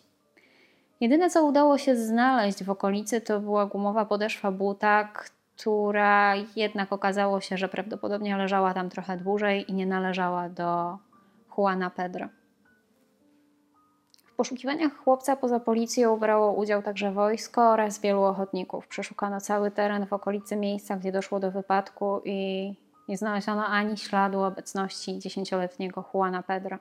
Jedyne, 1.00 1.30
co 1.30 1.44
udało 1.44 1.78
się 1.78 1.96
znaleźć 1.96 2.64
w 2.64 2.70
okolicy, 2.70 3.20
to 3.20 3.40
była 3.40 3.66
gumowa 3.66 4.04
podeszwa 4.04 4.52
buta, 4.52 5.08
która 5.62 6.34
jednak 6.56 6.92
okazało 6.92 7.40
się, 7.40 7.56
że 7.56 7.68
prawdopodobnie 7.68 8.36
leżała 8.36 8.74
tam 8.74 8.90
trochę 8.90 9.16
dłużej 9.16 9.70
i 9.70 9.74
nie 9.74 9.86
należała 9.86 10.48
do 10.48 10.98
Juana 11.58 11.90
Pedro. 11.90 12.28
W 14.26 14.34
poszukiwaniach 14.36 14.96
chłopca 14.96 15.36
poza 15.36 15.60
policją 15.60 16.16
brało 16.16 16.52
udział 16.52 16.82
także 16.82 17.12
wojsko 17.12 17.70
oraz 17.70 18.00
wielu 18.00 18.22
ochotników. 18.22 18.86
Przeszukano 18.86 19.40
cały 19.40 19.70
teren 19.70 20.06
w 20.06 20.12
okolicy 20.12 20.56
miejsca, 20.56 20.96
gdzie 20.96 21.12
doszło 21.12 21.40
do 21.40 21.50
wypadku 21.50 22.20
i 22.24 22.74
nie 23.08 23.16
znaleziono 23.16 23.66
ani 23.66 23.96
śladu 23.96 24.40
obecności 24.40 25.18
dziesięcioletniego 25.18 26.04
Juana 26.14 26.42
Pedro. 26.42 26.78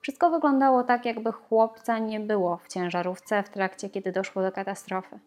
Wszystko 0.00 0.30
wyglądało 0.30 0.84
tak, 0.84 1.04
jakby 1.04 1.32
chłopca 1.32 1.98
nie 1.98 2.20
było 2.20 2.56
w 2.56 2.68
ciężarówce 2.68 3.42
w 3.42 3.48
trakcie, 3.48 3.90
kiedy 3.90 4.12
doszło 4.12 4.42
do 4.42 4.52
katastrofy. 4.52 5.18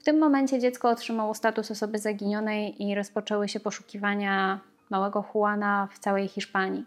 W 0.00 0.04
tym 0.04 0.18
momencie 0.18 0.58
dziecko 0.58 0.88
otrzymało 0.88 1.34
status 1.34 1.70
osoby 1.70 1.98
zaginionej 1.98 2.82
i 2.82 2.94
rozpoczęły 2.94 3.48
się 3.48 3.60
poszukiwania 3.60 4.60
małego 4.90 5.24
Juana 5.34 5.88
w 5.92 5.98
całej 5.98 6.28
Hiszpanii. 6.28 6.84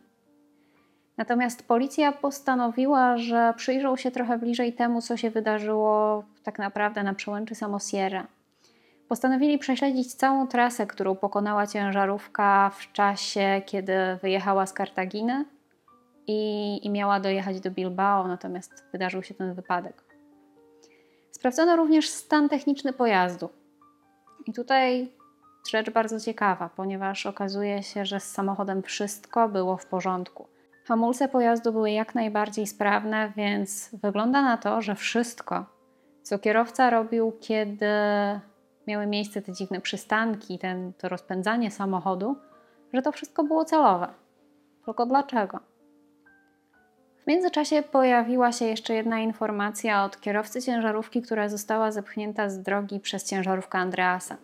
Natomiast 1.18 1.68
policja 1.68 2.12
postanowiła, 2.12 3.18
że 3.18 3.54
przyjrzą 3.58 3.96
się 3.96 4.12
trochę 4.12 4.38
bliżej 4.38 4.74
temu, 4.74 5.02
co 5.02 5.18
się 5.18 5.30
wydarzyło 5.30 6.24
tak 6.44 6.60
naprawdę 6.60 7.04
na 7.04 7.14
przełęczy 7.14 7.56
Samosierra. 7.56 8.28
Postanowili 9.08 9.58
prześledzić 9.58 10.16
całą 10.16 10.48
trasę, 10.48 10.88
którą 10.88 11.16
pokonała 11.16 11.68
ciężarówka 11.68 12.72
w 12.76 12.92
czasie, 12.92 13.62
kiedy 13.66 13.94
wyjechała 14.22 14.66
z 14.66 14.74
Kartaginy 14.74 15.46
i, 16.28 16.80
i 16.86 16.90
miała 16.90 17.20
dojechać 17.20 17.60
do 17.60 17.72
Bilbao, 17.72 18.28
natomiast 18.28 18.86
wydarzył 18.92 19.24
się 19.24 19.34
ten 19.34 19.54
wypadek. 19.54 20.13
Sprawdzono 21.36 21.76
również 21.76 22.10
stan 22.10 22.50
techniczny 22.50 22.94
pojazdu. 22.94 23.50
I 24.46 24.54
tutaj 24.54 25.12
rzecz 25.72 25.90
bardzo 25.90 26.20
ciekawa, 26.20 26.70
ponieważ 26.76 27.26
okazuje 27.26 27.84
się, 27.84 28.06
że 28.06 28.20
z 28.20 28.32
samochodem 28.32 28.84
wszystko 28.84 29.50
było 29.50 29.78
w 29.78 29.86
porządku. 29.86 30.48
Hamulce 30.86 31.28
pojazdu 31.28 31.72
były 31.72 31.92
jak 31.92 32.16
najbardziej 32.16 32.68
sprawne, 32.68 33.34
więc 33.36 33.90
wygląda 34.04 34.42
na 34.42 34.58
to, 34.58 34.82
że 34.82 34.96
wszystko, 34.96 35.66
co 36.24 36.40
kierowca 36.40 36.90
robił, 36.90 37.34
kiedy 37.42 37.86
miały 38.88 39.08
miejsce 39.08 39.42
te 39.42 39.54
dziwne 39.54 39.82
przystanki, 39.82 40.60
ten, 40.60 40.94
to 40.94 41.10
rozpędzanie 41.10 41.72
samochodu, 41.72 42.36
że 42.94 43.02
to 43.02 43.12
wszystko 43.12 43.44
było 43.44 43.66
celowe. 43.66 44.08
Tylko 44.86 45.06
dlaczego? 45.06 45.60
W 47.24 47.28
międzyczasie 47.28 47.84
pojawiła 47.84 48.52
się 48.52 48.66
jeszcze 48.66 48.94
jedna 48.94 49.20
informacja 49.20 50.04
od 50.04 50.22
kierowcy 50.22 50.62
ciężarówki, 50.62 51.22
która 51.22 51.50
została 51.50 51.92
zepchnięta 51.92 52.50
z 52.50 52.62
drogi 52.62 53.00
przez 53.00 53.30
ciężarówkę 53.30 53.78
Andreasa. 53.78 54.38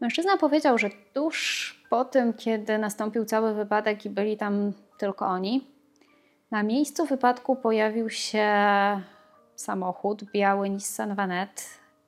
Mężczyzna 0.00 0.36
powiedział, 0.36 0.78
że 0.78 0.90
tuż 1.14 1.84
po 1.90 2.04
tym, 2.04 2.32
kiedy 2.32 2.78
nastąpił 2.78 3.24
cały 3.24 3.54
wypadek 3.54 4.06
i 4.06 4.10
byli 4.10 4.36
tam 4.36 4.72
tylko 4.98 5.26
oni, 5.26 5.66
na 6.50 6.62
miejscu 6.62 7.04
wypadku 7.04 7.56
pojawił 7.56 8.10
się 8.10 8.48
samochód, 9.56 10.24
biały 10.24 10.70
Nissan 10.70 11.14
Vanette 11.14 11.62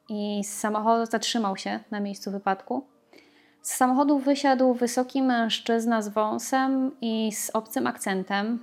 i 0.08 0.44
z 0.44 0.58
samochodu 0.58 1.06
zatrzymał 1.06 1.56
się 1.56 1.80
na 1.90 2.00
miejscu 2.00 2.30
wypadku. 2.30 2.86
Z 3.62 3.74
samochodu 3.74 4.18
wysiadł 4.18 4.74
wysoki 4.74 5.22
mężczyzna 5.22 6.02
z 6.02 6.08
wąsem 6.08 6.90
i 7.00 7.32
z 7.32 7.50
obcym 7.50 7.86
akcentem, 7.86 8.58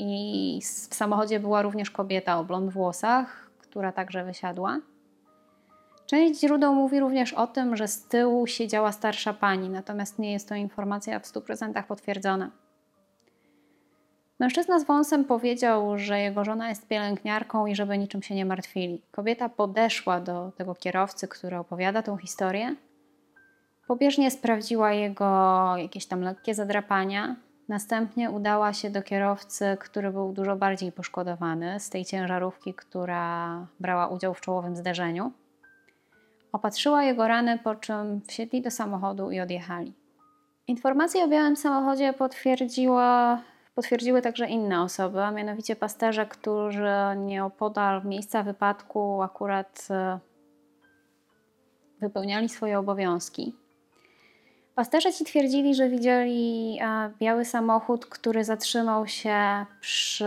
i 0.00 0.60
w 0.90 0.94
samochodzie 0.94 1.40
była 1.40 1.62
również 1.62 1.90
kobieta 1.90 2.38
o 2.38 2.44
blond 2.44 2.72
włosach, 2.72 3.50
która 3.58 3.92
także 3.92 4.24
wysiadła. 4.24 4.78
Część 6.06 6.40
źródeł 6.40 6.74
mówi 6.74 7.00
również 7.00 7.32
o 7.32 7.46
tym, 7.46 7.76
że 7.76 7.88
z 7.88 8.04
tyłu 8.04 8.46
siedziała 8.46 8.92
starsza 8.92 9.32
pani, 9.32 9.68
natomiast 9.68 10.18
nie 10.18 10.32
jest 10.32 10.48
to 10.48 10.54
informacja 10.54 11.20
w 11.20 11.24
100% 11.24 11.82
potwierdzona. 11.82 12.50
Mężczyzna 14.38 14.80
z 14.80 14.84
wąsem 14.84 15.24
powiedział, 15.24 15.98
że 15.98 16.20
jego 16.20 16.44
żona 16.44 16.68
jest 16.68 16.88
pielęgniarką 16.88 17.66
i 17.66 17.74
żeby 17.74 17.98
niczym 17.98 18.22
się 18.22 18.34
nie 18.34 18.44
martwili. 18.44 19.02
Kobieta 19.10 19.48
podeszła 19.48 20.20
do 20.20 20.52
tego 20.56 20.74
kierowcy, 20.74 21.28
który 21.28 21.56
opowiada 21.56 22.02
tą 22.02 22.16
historię. 22.16 22.76
Pobieżnie 23.86 24.30
sprawdziła 24.30 24.92
jego 24.92 25.72
jakieś 25.76 26.06
tam 26.06 26.20
lekkie 26.20 26.54
zadrapania, 26.54 27.36
Następnie 27.70 28.30
udała 28.30 28.72
się 28.72 28.90
do 28.90 29.02
kierowcy, 29.02 29.76
który 29.80 30.10
był 30.10 30.32
dużo 30.32 30.56
bardziej 30.56 30.92
poszkodowany, 30.92 31.80
z 31.80 31.90
tej 31.90 32.04
ciężarówki, 32.04 32.74
która 32.74 33.66
brała 33.80 34.08
udział 34.08 34.34
w 34.34 34.40
czołowym 34.40 34.76
zderzeniu. 34.76 35.32
Opatrzyła 36.52 37.02
jego 37.02 37.28
rany, 37.28 37.58
po 37.58 37.74
czym 37.74 38.20
wsiedli 38.20 38.62
do 38.62 38.70
samochodu 38.70 39.30
i 39.30 39.40
odjechali. 39.40 39.94
Informacje 40.66 41.24
o 41.24 41.28
białym 41.28 41.56
samochodzie 41.56 42.12
potwierdziła, 42.12 43.42
potwierdziły 43.74 44.22
także 44.22 44.46
inne 44.46 44.82
osoby, 44.82 45.22
a 45.22 45.30
mianowicie 45.30 45.76
pasterze, 45.76 46.26
którzy 46.26 46.92
nieopodal 47.16 48.04
miejsca 48.04 48.42
wypadku 48.42 49.22
akurat 49.22 49.88
e, 49.90 50.18
wypełniali 52.00 52.48
swoje 52.48 52.78
obowiązki. 52.78 53.59
Pasterze 54.80 55.12
ci 55.12 55.24
twierdzili, 55.24 55.74
że 55.74 55.88
widzieli 55.88 56.78
e, 56.82 57.10
biały 57.18 57.44
samochód, 57.44 58.06
który 58.06 58.44
zatrzymał 58.44 59.06
się 59.06 59.36
przy 59.80 60.24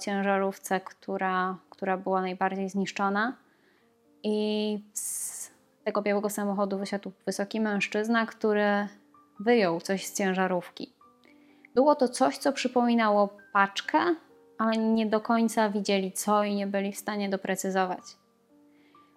ciężarówce, 0.00 0.80
która, 0.80 1.56
która 1.70 1.96
była 1.96 2.20
najbardziej 2.20 2.68
zniszczona. 2.68 3.36
I 4.22 4.78
z 4.92 5.50
tego 5.84 6.02
białego 6.02 6.30
samochodu 6.30 6.78
wysiadł 6.78 7.12
wysoki 7.26 7.60
mężczyzna, 7.60 8.26
który 8.26 8.88
wyjął 9.40 9.80
coś 9.80 10.06
z 10.06 10.16
ciężarówki. 10.18 10.92
Było 11.74 11.94
to 11.94 12.08
coś, 12.08 12.38
co 12.38 12.52
przypominało 12.52 13.36
paczkę, 13.52 13.98
ale 14.58 14.76
nie 14.76 15.06
do 15.06 15.20
końca 15.20 15.70
widzieli 15.70 16.12
co 16.12 16.44
i 16.44 16.54
nie 16.54 16.66
byli 16.66 16.92
w 16.92 16.98
stanie 16.98 17.28
doprecyzować. 17.28 18.02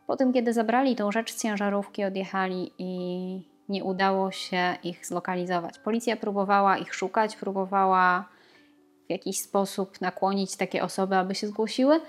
Po 0.08 0.18
tym, 0.18 0.34
kiedy 0.34 0.54
zabrali 0.54 0.96
tą 0.96 1.12
rzecz 1.12 1.34
z 1.34 1.42
ciężarówki, 1.42 2.04
odjechali 2.04 2.72
i 2.78 3.55
nie 3.70 3.84
udało 3.84 4.32
się 4.32 4.78
ich 4.84 5.06
zlokalizować. 5.06 5.80
Policja 5.80 6.18
próbowała 6.18 6.78
ich 6.78 6.96
szukać, 6.96 7.36
próbowała 7.36 8.26
w 9.08 9.10
jakiś 9.10 9.40
sposób 9.40 10.02
nakłonić 10.02 10.58
takie 10.58 10.84
osoby, 10.84 11.16
aby 11.16 11.36
się 11.36 11.48
zgłosiły, 11.48 12.02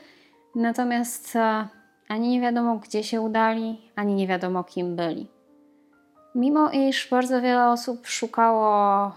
natomiast 0.54 1.36
e, 1.36 1.68
ani 2.08 2.28
nie 2.28 2.40
wiadomo, 2.40 2.76
gdzie 2.76 3.04
się 3.04 3.20
udali, 3.20 3.90
ani 3.96 4.14
nie 4.14 4.26
wiadomo, 4.26 4.64
kim 4.64 4.96
byli. 4.96 5.26
Mimo 6.34 6.70
iż 6.70 7.08
bardzo 7.10 7.42
wiele 7.42 7.68
osób 7.70 8.06
szukało 8.06 9.12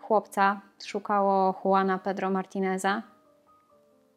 chłopca, 0.00 0.60
szukało 0.84 1.54
Juana 1.64 1.98
Pedro 1.98 2.30
Martineza, 2.30 3.02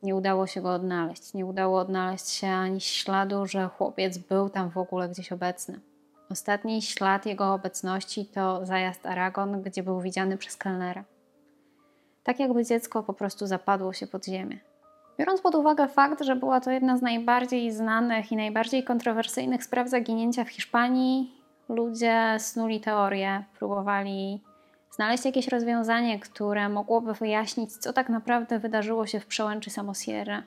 nie 0.03 0.15
udało 0.15 0.47
się 0.47 0.61
go 0.61 0.73
odnaleźć. 0.73 1.33
Nie 1.33 1.45
udało 1.45 1.79
odnaleźć 1.79 2.29
się 2.29 2.47
ani 2.47 2.81
śladu, 2.81 3.45
że 3.45 3.67
chłopiec 3.67 4.17
był 4.17 4.49
tam 4.49 4.69
w 4.69 4.77
ogóle 4.77 5.09
gdzieś 5.09 5.31
obecny. 5.31 5.79
Ostatni 6.31 6.81
ślad 6.81 7.25
jego 7.25 7.53
obecności 7.53 8.25
to 8.25 8.65
zajazd 8.65 9.05
Aragon, 9.05 9.61
gdzie 9.61 9.83
był 9.83 10.01
widziany 10.01 10.37
przez 10.37 10.57
kelnera. 10.57 11.03
Tak 12.23 12.39
jakby 12.39 12.65
dziecko 12.65 13.03
po 13.03 13.13
prostu 13.13 13.47
zapadło 13.47 13.93
się 13.93 14.07
pod 14.07 14.25
ziemię. 14.25 14.59
Biorąc 15.19 15.41
pod 15.41 15.55
uwagę 15.55 15.87
fakt, 15.87 16.23
że 16.23 16.35
była 16.35 16.61
to 16.61 16.71
jedna 16.71 16.97
z 16.97 17.01
najbardziej 17.01 17.71
znanych 17.71 18.31
i 18.31 18.35
najbardziej 18.35 18.83
kontrowersyjnych 18.83 19.63
spraw 19.63 19.89
zaginięcia 19.89 20.43
w 20.43 20.49
Hiszpanii, 20.49 21.31
ludzie 21.69 22.35
snuli 22.39 22.81
teorie, 22.81 23.43
próbowali 23.59 24.41
znaleźć 24.91 25.25
jakieś 25.25 25.47
rozwiązanie, 25.47 26.19
które 26.19 26.69
mogłoby 26.69 27.13
wyjaśnić, 27.13 27.77
co 27.77 27.93
tak 27.93 28.09
naprawdę 28.09 28.59
wydarzyło 28.59 29.07
się 29.07 29.19
w 29.19 29.25
przełęczy 29.25 29.69
Samosierra. 29.69 30.43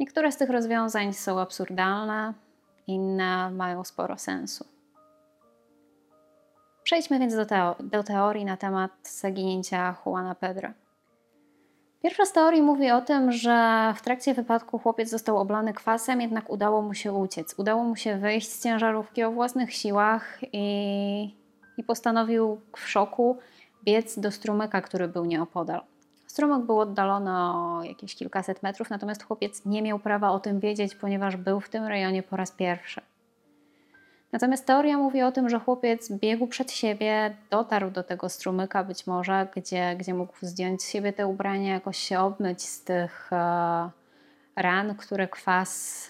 Niektóre 0.00 0.32
z 0.32 0.36
tych 0.36 0.50
rozwiązań 0.50 1.12
są 1.12 1.40
absurdalne, 1.40 2.34
inne 2.86 3.50
mają 3.50 3.84
sporo 3.84 4.18
sensu. 4.18 4.64
Przejdźmy 6.82 7.18
więc 7.18 7.34
do, 7.34 7.44
teo- 7.46 7.82
do 7.82 8.02
teorii 8.02 8.44
na 8.44 8.56
temat 8.56 8.90
zaginięcia 9.02 9.94
Juana 10.06 10.34
Pedro. 10.34 10.68
Pierwsza 12.02 12.24
z 12.24 12.32
teorii 12.32 12.62
mówi 12.62 12.90
o 12.90 13.00
tym, 13.00 13.32
że 13.32 13.94
w 13.96 14.02
trakcie 14.02 14.34
wypadku 14.34 14.78
chłopiec 14.78 15.10
został 15.10 15.38
oblany 15.38 15.72
kwasem, 15.72 16.20
jednak 16.20 16.50
udało 16.50 16.82
mu 16.82 16.94
się 16.94 17.12
uciec. 17.12 17.54
Udało 17.58 17.84
mu 17.84 17.96
się 17.96 18.18
wyjść 18.18 18.48
z 18.48 18.62
ciężarówki 18.62 19.24
o 19.24 19.32
własnych 19.32 19.74
siłach 19.74 20.38
i, 20.52 21.36
i 21.78 21.84
postanowił 21.84 22.60
w 22.76 22.88
szoku 22.88 23.38
biec 23.84 24.18
do 24.18 24.30
strumyka, 24.30 24.80
który 24.80 25.08
był 25.08 25.24
nieopodal. 25.24 25.80
Strumyk 26.36 26.66
był 26.66 26.80
oddalony 26.80 27.30
o 27.30 27.82
jakieś 27.84 28.14
kilkaset 28.14 28.62
metrów, 28.62 28.90
natomiast 28.90 29.22
chłopiec 29.22 29.64
nie 29.64 29.82
miał 29.82 29.98
prawa 29.98 30.30
o 30.30 30.40
tym 30.40 30.60
wiedzieć, 30.60 30.94
ponieważ 30.94 31.36
był 31.36 31.60
w 31.60 31.68
tym 31.68 31.84
rejonie 31.84 32.22
po 32.22 32.36
raz 32.36 32.50
pierwszy. 32.50 33.00
Natomiast 34.32 34.66
teoria 34.66 34.98
mówi 34.98 35.22
o 35.22 35.32
tym, 35.32 35.48
że 35.48 35.58
chłopiec 35.58 36.12
biegł 36.12 36.46
przed 36.46 36.72
siebie, 36.72 37.36
dotarł 37.50 37.90
do 37.90 38.02
tego 38.02 38.28
strumyka 38.28 38.84
być 38.84 39.06
może, 39.06 39.48
gdzie, 39.56 39.96
gdzie 39.96 40.14
mógł 40.14 40.32
zdjąć 40.42 40.82
z 40.82 40.90
siebie 40.90 41.12
te 41.12 41.26
ubrania, 41.26 41.74
jakoś 41.74 41.98
się 41.98 42.20
obmyć 42.20 42.62
z 42.62 42.84
tych 42.84 43.32
e, 43.32 43.90
ran, 44.56 44.94
które 44.94 45.28
kwas, 45.28 46.02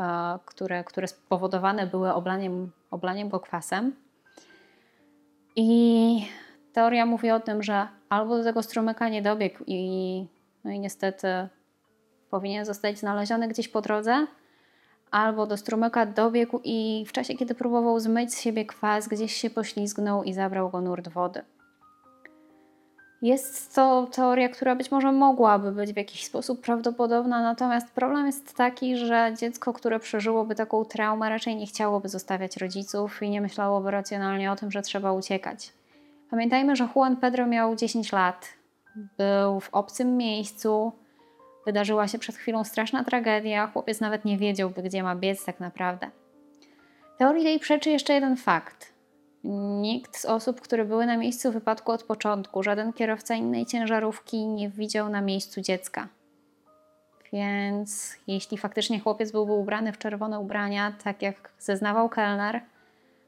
e, 0.00 0.38
które, 0.44 0.84
które 0.84 1.08
spowodowane 1.08 1.86
były 1.86 2.12
oblaniem, 2.12 2.70
oblaniem 2.90 3.28
go 3.28 3.40
kwasem. 3.40 3.96
I 5.56 6.26
teoria 6.72 7.06
mówi 7.06 7.30
o 7.30 7.40
tym, 7.40 7.62
że 7.62 7.88
albo 8.12 8.38
do 8.38 8.44
tego 8.44 8.62
strumyka 8.62 9.08
nie 9.08 9.22
dobiegł 9.22 9.64
i, 9.66 10.26
no 10.64 10.70
i 10.70 10.78
niestety 10.80 11.28
powinien 12.30 12.64
zostać 12.64 12.98
znaleziony 12.98 13.48
gdzieś 13.48 13.68
po 13.68 13.80
drodze, 13.80 14.26
albo 15.10 15.46
do 15.46 15.56
strumyka 15.56 16.06
dobiegł 16.06 16.60
i 16.64 17.04
w 17.08 17.12
czasie, 17.12 17.34
kiedy 17.34 17.54
próbował 17.54 18.00
zmyć 18.00 18.34
z 18.34 18.40
siebie 18.40 18.66
kwas, 18.66 19.08
gdzieś 19.08 19.34
się 19.34 19.50
poślizgnął 19.50 20.24
i 20.24 20.32
zabrał 20.32 20.70
go 20.70 20.80
nurt 20.80 21.08
wody. 21.08 21.42
Jest 23.22 23.74
to 23.74 24.06
teoria, 24.12 24.48
która 24.48 24.76
być 24.76 24.90
może 24.90 25.12
mogłaby 25.12 25.72
być 25.72 25.92
w 25.92 25.96
jakiś 25.96 26.24
sposób 26.24 26.60
prawdopodobna, 26.60 27.42
natomiast 27.42 27.90
problem 27.90 28.26
jest 28.26 28.56
taki, 28.56 28.96
że 28.96 29.34
dziecko, 29.38 29.72
które 29.72 30.00
przeżyłoby 30.00 30.54
taką 30.54 30.84
traumę, 30.84 31.28
raczej 31.28 31.56
nie 31.56 31.66
chciałoby 31.66 32.08
zostawiać 32.08 32.56
rodziców 32.56 33.22
i 33.22 33.30
nie 33.30 33.40
myślałoby 33.40 33.90
racjonalnie 33.90 34.52
o 34.52 34.56
tym, 34.56 34.70
że 34.70 34.82
trzeba 34.82 35.12
uciekać. 35.12 35.72
Pamiętajmy, 36.32 36.76
że 36.76 36.88
Juan 36.94 37.16
Pedro 37.16 37.46
miał 37.46 37.76
10 37.76 38.12
lat, 38.12 38.48
był 39.18 39.60
w 39.60 39.68
obcym 39.72 40.16
miejscu, 40.16 40.92
wydarzyła 41.66 42.08
się 42.08 42.18
przed 42.18 42.36
chwilą 42.36 42.64
straszna 42.64 43.04
tragedia, 43.04 43.66
chłopiec 43.66 44.00
nawet 44.00 44.24
nie 44.24 44.38
wiedziałby, 44.38 44.82
gdzie 44.82 45.02
ma 45.02 45.16
biec 45.16 45.44
tak 45.44 45.60
naprawdę. 45.60 46.10
Teorii 47.18 47.44
tej 47.44 47.58
przeczy 47.58 47.90
jeszcze 47.90 48.12
jeden 48.12 48.36
fakt. 48.36 48.92
Nikt 49.80 50.16
z 50.16 50.24
osób, 50.24 50.60
które 50.60 50.84
były 50.84 51.06
na 51.06 51.16
miejscu 51.16 51.52
wypadku 51.52 51.92
od 51.92 52.02
początku, 52.02 52.62
żaden 52.62 52.92
kierowca 52.92 53.34
innej 53.34 53.66
ciężarówki 53.66 54.46
nie 54.46 54.68
widział 54.68 55.08
na 55.08 55.20
miejscu 55.20 55.60
dziecka. 55.60 56.08
Więc 57.32 58.16
jeśli 58.26 58.58
faktycznie 58.58 59.00
chłopiec 59.00 59.32
byłby 59.32 59.52
ubrany 59.52 59.92
w 59.92 59.98
czerwone 59.98 60.40
ubrania, 60.40 60.92
tak 61.04 61.22
jak 61.22 61.50
zeznawał 61.58 62.08
kelner, 62.08 62.60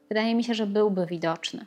wydaje 0.09 0.35
mi 0.35 0.43
się, 0.43 0.53
że 0.53 0.67
byłby 0.67 1.05
widoczny. 1.05 1.65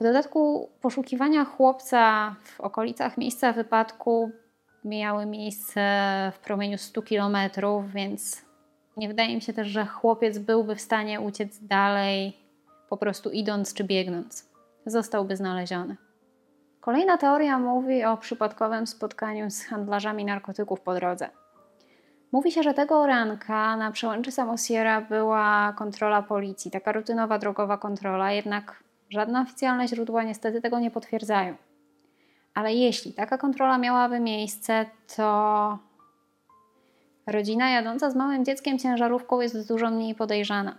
W 0.00 0.02
dodatku 0.02 0.70
poszukiwania 0.80 1.44
chłopca 1.44 2.34
w 2.44 2.60
okolicach 2.60 3.18
miejsca 3.18 3.52
wypadku 3.52 4.30
miały 4.84 5.26
miejsce 5.26 5.82
w 6.34 6.38
promieniu 6.38 6.78
100 6.78 7.02
km, 7.02 7.36
więc 7.86 8.42
nie 8.96 9.08
wydaje 9.08 9.34
mi 9.34 9.42
się 9.42 9.52
też, 9.52 9.68
że 9.68 9.86
chłopiec 9.86 10.38
byłby 10.38 10.74
w 10.74 10.80
stanie 10.80 11.20
uciec 11.20 11.58
dalej, 11.62 12.36
po 12.88 12.96
prostu 12.96 13.30
idąc 13.30 13.74
czy 13.74 13.84
biegnąc. 13.84 14.50
Zostałby 14.86 15.36
znaleziony. 15.36 15.96
Kolejna 16.80 17.18
teoria 17.18 17.58
mówi 17.58 18.04
o 18.04 18.16
przypadkowym 18.16 18.86
spotkaniu 18.86 19.50
z 19.50 19.64
handlarzami 19.64 20.24
narkotyków 20.24 20.80
po 20.80 20.94
drodze. 20.94 21.28
Mówi 22.32 22.52
się, 22.52 22.62
że 22.62 22.74
tego 22.74 23.06
ranka 23.06 23.76
na 23.76 23.90
przełęczy 23.90 24.32
Samosiera 24.32 25.00
była 25.00 25.72
kontrola 25.72 26.22
policji, 26.22 26.70
taka 26.70 26.92
rutynowa 26.92 27.38
drogowa 27.38 27.78
kontrola, 27.78 28.32
jednak 28.32 28.89
żadne 29.10 29.40
oficjalne 29.40 29.88
źródła 29.88 30.22
niestety 30.22 30.60
tego 30.60 30.78
nie 30.78 30.90
potwierdzają. 30.90 31.56
Ale 32.54 32.74
jeśli 32.74 33.12
taka 33.12 33.38
kontrola 33.38 33.78
miałaby 33.78 34.20
miejsce, 34.20 34.86
to 35.16 35.78
rodzina 37.26 37.70
jadąca 37.70 38.10
z 38.10 38.16
małym 38.16 38.44
dzieckiem 38.44 38.78
ciężarówką 38.78 39.40
jest 39.40 39.68
dużo 39.68 39.90
mniej 39.90 40.14
podejrzana. 40.14 40.76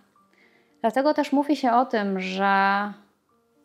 Dlatego 0.82 1.14
też 1.14 1.32
mówi 1.32 1.56
się 1.56 1.72
o 1.72 1.86
tym, 1.86 2.20
że 2.20 2.94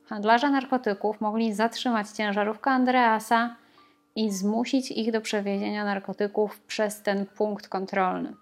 handlarze 0.06 0.50
narkotyków 0.50 1.20
mogli 1.20 1.54
zatrzymać 1.54 2.08
ciężarówkę 2.08 2.70
Andreasa 2.70 3.56
i 4.16 4.30
zmusić 4.30 4.90
ich 4.90 5.12
do 5.12 5.20
przewiezienia 5.20 5.84
narkotyków 5.84 6.60
przez 6.60 7.02
ten 7.02 7.26
punkt 7.26 7.68
kontrolny. 7.68 8.34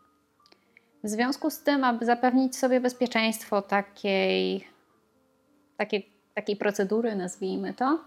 W 1.05 1.09
związku 1.09 1.51
z 1.51 1.63
tym, 1.63 1.85
aby 1.85 2.05
zapewnić 2.07 2.57
sobie 2.57 2.81
bezpieczeństwo 2.81 3.63
takiej, 3.63 4.69
takiej, 5.77 6.14
takiej 6.35 6.57
procedury, 6.57 7.17
nazwijmy 7.17 7.75
to, 7.75 7.99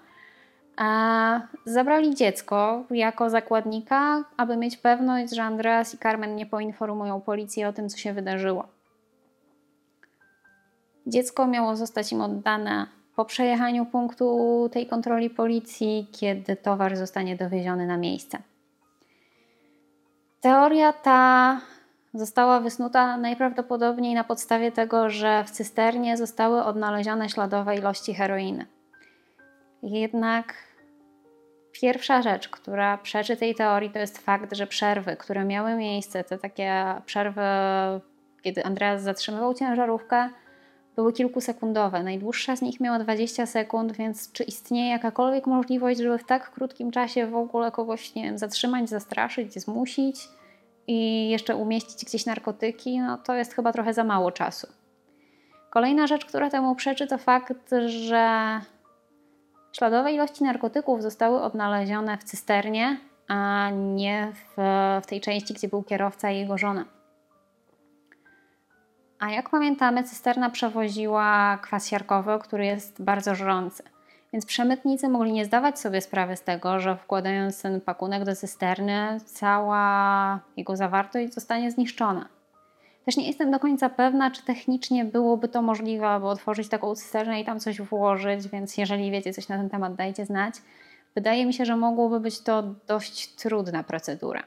zabrali 1.65 2.15
dziecko 2.15 2.83
jako 2.89 3.29
zakładnika, 3.29 4.23
aby 4.37 4.57
mieć 4.57 4.77
pewność, 4.77 5.35
że 5.35 5.43
Andreas 5.43 5.93
i 5.93 5.97
Carmen 5.97 6.35
nie 6.35 6.45
poinformują 6.45 7.21
policji 7.21 7.65
o 7.65 7.73
tym, 7.73 7.89
co 7.89 7.97
się 7.97 8.13
wydarzyło. 8.13 8.67
Dziecko 11.07 11.47
miało 11.47 11.75
zostać 11.75 12.11
im 12.11 12.21
oddane 12.21 12.87
po 13.15 13.25
przejechaniu 13.25 13.85
punktu 13.85 14.69
tej 14.71 14.87
kontroli 14.87 15.29
policji, 15.29 16.07
kiedy 16.11 16.55
towar 16.55 16.95
zostanie 16.97 17.35
dowieziony 17.35 17.87
na 17.87 17.97
miejsce. 17.97 18.37
Teoria 20.41 20.93
ta 20.93 21.61
została 22.19 22.59
wysnuta 22.59 23.17
najprawdopodobniej 23.17 24.13
na 24.13 24.23
podstawie 24.23 24.71
tego, 24.71 25.09
że 25.09 25.43
w 25.43 25.51
cysternie 25.51 26.17
zostały 26.17 26.63
odnalezione 26.63 27.29
śladowe 27.29 27.75
ilości 27.75 28.13
heroiny. 28.13 28.65
Jednak 29.83 30.53
Pierwsza 31.81 32.21
rzecz, 32.21 32.49
która 32.49 32.97
przeczy 32.97 33.37
tej 33.37 33.55
teorii, 33.55 33.89
to 33.89 33.99
jest 33.99 34.17
fakt, 34.17 34.55
że 34.55 34.67
przerwy, 34.67 35.15
które 35.15 35.45
miały 35.45 35.75
miejsce, 35.75 36.23
te 36.23 36.37
takie 36.37 36.95
przerwy, 37.05 37.41
kiedy 38.41 38.65
Andreas 38.65 39.03
zatrzymywał 39.03 39.53
ciężarówkę, 39.53 40.29
były 40.95 41.13
kilkusekundowe. 41.13 42.03
Najdłuższa 42.03 42.55
z 42.55 42.61
nich 42.61 42.79
miała 42.79 42.99
20 42.99 43.45
sekund, 43.45 43.91
więc 43.91 44.31
czy 44.31 44.43
istnieje 44.43 44.89
jakakolwiek 44.89 45.47
możliwość, 45.47 45.99
żeby 45.99 46.17
w 46.17 46.23
tak 46.23 46.51
krótkim 46.51 46.91
czasie 46.91 47.27
w 47.27 47.35
ogóle 47.35 47.71
kogoś 47.71 48.15
nie 48.15 48.23
wiem, 48.23 48.37
zatrzymać, 48.37 48.89
zastraszyć, 48.89 49.53
zmusić 49.53 50.29
i 50.87 51.29
jeszcze 51.29 51.55
umieścić 51.55 52.05
gdzieś 52.05 52.25
narkotyki? 52.25 52.99
No 52.99 53.17
to 53.17 53.35
jest 53.35 53.53
chyba 53.53 53.73
trochę 53.73 53.93
za 53.93 54.03
mało 54.03 54.31
czasu. 54.31 54.67
Kolejna 55.69 56.07
rzecz, 56.07 56.25
która 56.25 56.49
temu 56.49 56.75
przeczy, 56.75 57.07
to 57.07 57.17
fakt, 57.17 57.71
że 57.87 58.61
Śladowe 59.77 60.11
ilości 60.13 60.43
narkotyków 60.43 61.01
zostały 61.01 61.41
odnalezione 61.41 62.17
w 62.17 62.23
cysternie, 62.23 62.97
a 63.27 63.69
nie 63.73 64.31
w, 64.33 64.53
w 65.03 65.07
tej 65.07 65.21
części, 65.21 65.53
gdzie 65.53 65.67
był 65.67 65.83
kierowca 65.83 66.31
i 66.31 66.37
jego 66.37 66.57
żona. 66.57 66.85
A 69.19 69.29
jak 69.31 69.49
pamiętamy, 69.49 70.03
cysterna 70.03 70.49
przewoziła 70.49 71.57
kwas 71.61 71.87
siarkowy, 71.87 72.39
który 72.41 72.65
jest 72.65 73.03
bardzo 73.03 73.35
żrący. 73.35 73.83
Więc 74.33 74.45
przemytnicy 74.45 75.09
mogli 75.09 75.31
nie 75.31 75.45
zdawać 75.45 75.79
sobie 75.79 76.01
sprawy 76.01 76.35
z 76.35 76.41
tego, 76.41 76.79
że 76.79 76.97
wkładając 76.97 77.61
ten 77.61 77.81
pakunek 77.81 78.23
do 78.23 78.35
cysterny, 78.35 79.19
cała 79.25 80.39
jego 80.57 80.75
zawartość 80.75 81.33
zostanie 81.33 81.71
zniszczona. 81.71 82.29
Też 83.05 83.17
nie 83.17 83.27
jestem 83.27 83.51
do 83.51 83.59
końca 83.59 83.89
pewna, 83.89 84.31
czy 84.31 84.45
technicznie 84.45 85.05
byłoby 85.05 85.47
to 85.47 85.61
możliwe, 85.61 86.07
aby 86.07 86.25
otworzyć 86.25 86.69
taką 86.69 86.95
cysternę 86.95 87.41
i 87.41 87.45
tam 87.45 87.59
coś 87.59 87.81
włożyć, 87.81 88.47
więc 88.47 88.77
jeżeli 88.77 89.11
wiecie 89.11 89.33
coś 89.33 89.47
na 89.47 89.57
ten 89.57 89.69
temat, 89.69 89.95
dajcie 89.95 90.25
znać. 90.25 90.55
Wydaje 91.15 91.45
mi 91.45 91.53
się, 91.53 91.65
że 91.65 91.77
mogłoby 91.77 92.19
być 92.19 92.41
to 92.41 92.63
dość 92.87 93.35
trudna 93.35 93.83
procedura. 93.83 94.43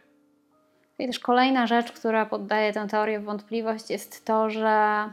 I 0.99 1.07
też 1.07 1.19
kolejna 1.19 1.67
rzecz, 1.67 1.93
która 1.93 2.27
poddaje 2.27 2.73
tę 2.73 2.87
teorię 2.87 3.21
w 3.21 3.25
wątpliwość, 3.25 3.91
jest 3.91 4.25
to, 4.25 4.51
że 4.51 5.05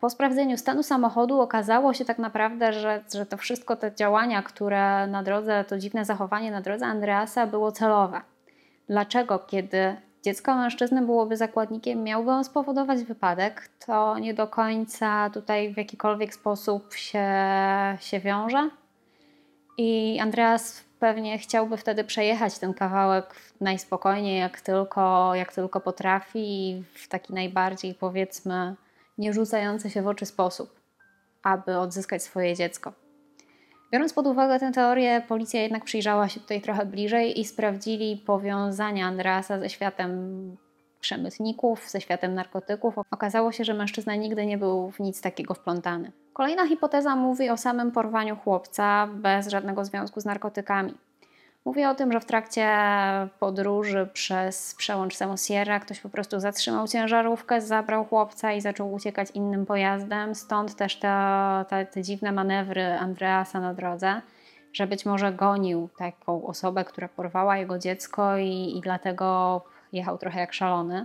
Po 0.00 0.10
sprawdzeniu 0.10 0.56
stanu 0.56 0.82
samochodu 0.82 1.40
okazało 1.40 1.94
się 1.94 2.04
tak 2.04 2.18
naprawdę, 2.18 2.72
że, 2.72 3.04
że 3.14 3.26
to 3.26 3.36
wszystko 3.36 3.76
te 3.76 3.94
działania, 3.94 4.42
które 4.42 5.06
na 5.06 5.22
drodze, 5.22 5.64
to 5.64 5.78
dziwne 5.78 6.04
zachowanie 6.04 6.50
na 6.50 6.60
drodze 6.60 6.86
Andreasa 6.86 7.46
było 7.46 7.72
celowe. 7.72 8.20
Dlaczego, 8.88 9.38
kiedy 9.38 9.96
dziecko 10.24 10.54
mężczyzny 10.54 11.02
byłoby 11.02 11.36
zakładnikiem, 11.36 12.02
miałby 12.02 12.30
on 12.30 12.44
spowodować 12.44 13.04
wypadek, 13.04 13.68
to 13.86 14.18
nie 14.18 14.34
do 14.34 14.46
końca 14.46 15.30
tutaj 15.30 15.74
w 15.74 15.76
jakikolwiek 15.76 16.34
sposób 16.34 16.94
się, 16.94 17.28
się 18.00 18.20
wiąże. 18.20 18.70
I 19.78 20.18
Andreas 20.20 20.84
pewnie 21.00 21.38
chciałby 21.38 21.76
wtedy 21.76 22.04
przejechać 22.04 22.58
ten 22.58 22.74
kawałek 22.74 23.34
najspokojniej, 23.60 24.40
jak 24.40 24.60
tylko, 24.60 25.34
jak 25.34 25.52
tylko 25.52 25.80
potrafi, 25.80 26.84
w 26.94 27.08
taki 27.08 27.34
najbardziej 27.34 27.94
powiedzmy 27.94 28.74
nie 29.18 29.32
rzucający 29.32 29.90
się 29.90 30.02
w 30.02 30.06
oczy 30.06 30.26
sposób, 30.26 30.80
aby 31.42 31.78
odzyskać 31.78 32.22
swoje 32.22 32.54
dziecko. 32.54 32.92
Biorąc 33.92 34.12
pod 34.12 34.26
uwagę 34.26 34.58
tę 34.58 34.72
teorię, 34.72 35.22
policja 35.28 35.62
jednak 35.62 35.84
przyjrzała 35.84 36.28
się 36.28 36.40
tutaj 36.40 36.60
trochę 36.60 36.86
bliżej 36.86 37.40
i 37.40 37.44
sprawdzili 37.44 38.16
powiązania 38.26 39.06
Andreasa 39.06 39.58
ze 39.58 39.70
światem 39.70 40.56
przemytników, 41.00 41.90
ze 41.90 42.00
światem 42.00 42.34
narkotyków. 42.34 42.94
Okazało 43.10 43.52
się, 43.52 43.64
że 43.64 43.74
mężczyzna 43.74 44.14
nigdy 44.16 44.46
nie 44.46 44.58
był 44.58 44.90
w 44.90 45.00
nic 45.00 45.20
takiego 45.20 45.54
wplątany. 45.54 46.12
Kolejna 46.32 46.66
hipoteza 46.66 47.16
mówi 47.16 47.50
o 47.50 47.56
samym 47.56 47.92
porwaniu 47.92 48.36
chłopca 48.36 49.06
bez 49.06 49.48
żadnego 49.48 49.84
związku 49.84 50.20
z 50.20 50.24
narkotykami. 50.24 50.94
Mówi 51.68 51.84
o 51.84 51.94
tym, 51.94 52.12
że 52.12 52.20
w 52.20 52.24
trakcie 52.24 52.68
podróży 53.38 54.08
przez 54.12 54.74
przełącz 54.74 55.16
Samosierra 55.16 55.80
ktoś 55.80 56.00
po 56.00 56.08
prostu 56.08 56.40
zatrzymał 56.40 56.88
ciężarówkę, 56.88 57.60
zabrał 57.60 58.04
chłopca 58.04 58.52
i 58.52 58.60
zaczął 58.60 58.92
uciekać 58.92 59.30
innym 59.30 59.66
pojazdem. 59.66 60.34
Stąd 60.34 60.76
też 60.76 60.96
te, 60.96 61.64
te, 61.68 61.86
te 61.86 62.02
dziwne 62.02 62.32
manewry 62.32 62.92
Andreasa 62.92 63.60
na 63.60 63.74
drodze, 63.74 64.22
że 64.72 64.86
być 64.86 65.06
może 65.06 65.32
gonił 65.32 65.88
taką 65.98 66.46
osobę, 66.46 66.84
która 66.84 67.08
porwała 67.08 67.56
jego 67.56 67.78
dziecko 67.78 68.36
i, 68.36 68.76
i 68.76 68.80
dlatego 68.80 69.64
jechał 69.92 70.18
trochę 70.18 70.40
jak 70.40 70.52
szalony. 70.52 71.04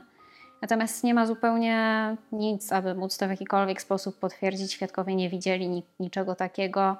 Natomiast 0.62 1.04
nie 1.04 1.14
ma 1.14 1.26
zupełnie 1.26 2.16
nic, 2.32 2.72
aby 2.72 2.96
móc 2.96 3.18
to 3.18 3.28
w 3.28 3.30
jakikolwiek 3.30 3.82
sposób 3.82 4.20
potwierdzić. 4.20 4.74
Świadkowie 4.74 5.16
nie 5.16 5.30
widzieli 5.30 5.84
niczego 6.00 6.36
takiego, 6.36 6.98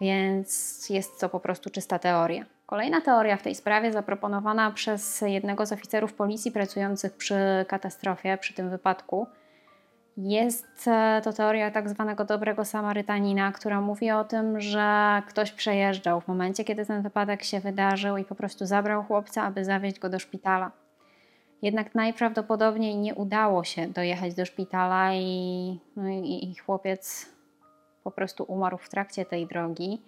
więc 0.00 0.90
jest 0.90 1.20
to 1.20 1.28
po 1.28 1.40
prostu 1.40 1.70
czysta 1.70 1.98
teoria. 1.98 2.55
Kolejna 2.66 3.00
teoria 3.00 3.36
w 3.36 3.42
tej 3.42 3.54
sprawie, 3.54 3.92
zaproponowana 3.92 4.70
przez 4.70 5.20
jednego 5.20 5.66
z 5.66 5.72
oficerów 5.72 6.14
policji 6.14 6.52
pracujących 6.52 7.12
przy 7.12 7.36
katastrofie, 7.68 8.38
przy 8.40 8.54
tym 8.54 8.70
wypadku, 8.70 9.26
jest 10.16 10.88
e, 10.88 11.20
to 11.24 11.32
teoria 11.32 11.70
tak 11.70 11.88
zwanego 11.88 12.24
dobrego 12.24 12.64
Samarytanina, 12.64 13.52
która 13.52 13.80
mówi 13.80 14.10
o 14.10 14.24
tym, 14.24 14.60
że 14.60 15.22
ktoś 15.28 15.52
przejeżdżał 15.52 16.20
w 16.20 16.28
momencie, 16.28 16.64
kiedy 16.64 16.86
ten 16.86 17.02
wypadek 17.02 17.44
się 17.44 17.60
wydarzył 17.60 18.16
i 18.16 18.24
po 18.24 18.34
prostu 18.34 18.66
zabrał 18.66 19.02
chłopca, 19.02 19.42
aby 19.42 19.64
zawieźć 19.64 19.98
go 19.98 20.08
do 20.08 20.18
szpitala. 20.18 20.70
Jednak 21.62 21.94
najprawdopodobniej 21.94 22.96
nie 22.96 23.14
udało 23.14 23.64
się 23.64 23.88
dojechać 23.88 24.34
do 24.34 24.44
szpitala 24.44 25.14
i, 25.14 25.78
no 25.96 26.08
i, 26.08 26.50
i 26.50 26.56
chłopiec 26.56 27.26
po 28.04 28.10
prostu 28.10 28.44
umarł 28.48 28.78
w 28.78 28.88
trakcie 28.88 29.24
tej 29.24 29.46
drogi 29.46 30.02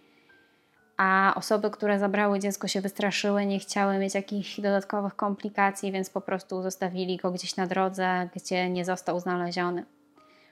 a 0.98 1.32
osoby, 1.36 1.70
które 1.70 1.98
zabrały 1.98 2.38
dziecko, 2.38 2.68
się 2.68 2.80
wystraszyły, 2.80 3.46
nie 3.46 3.58
chciały 3.58 3.98
mieć 3.98 4.14
jakichś 4.14 4.60
dodatkowych 4.60 5.16
komplikacji, 5.16 5.92
więc 5.92 6.10
po 6.10 6.20
prostu 6.20 6.62
zostawili 6.62 7.16
go 7.16 7.30
gdzieś 7.30 7.56
na 7.56 7.66
drodze, 7.66 8.28
gdzie 8.34 8.70
nie 8.70 8.84
został 8.84 9.20
znaleziony. 9.20 9.84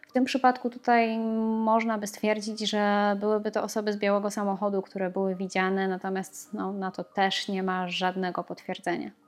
W 0.09 0.13
tym 0.13 0.25
przypadku 0.25 0.71
tutaj 0.71 1.19
można 1.65 1.99
by 1.99 2.07
stwierdzić, 2.07 2.61
że 2.71 3.17
byłyby 3.21 3.51
to 3.51 3.63
osoby 3.63 3.93
z 3.93 3.97
białego 3.97 4.31
samochodu, 4.31 4.83
które 4.83 5.11
były 5.11 5.35
widziane, 5.35 5.89
natomiast 5.89 6.55
no, 6.55 6.73
na 6.73 6.91
to 6.91 7.05
też 7.05 7.49
nie 7.49 7.63
ma 7.63 7.89
żadnego 7.89 8.45
potwierdzenia. 8.45 9.26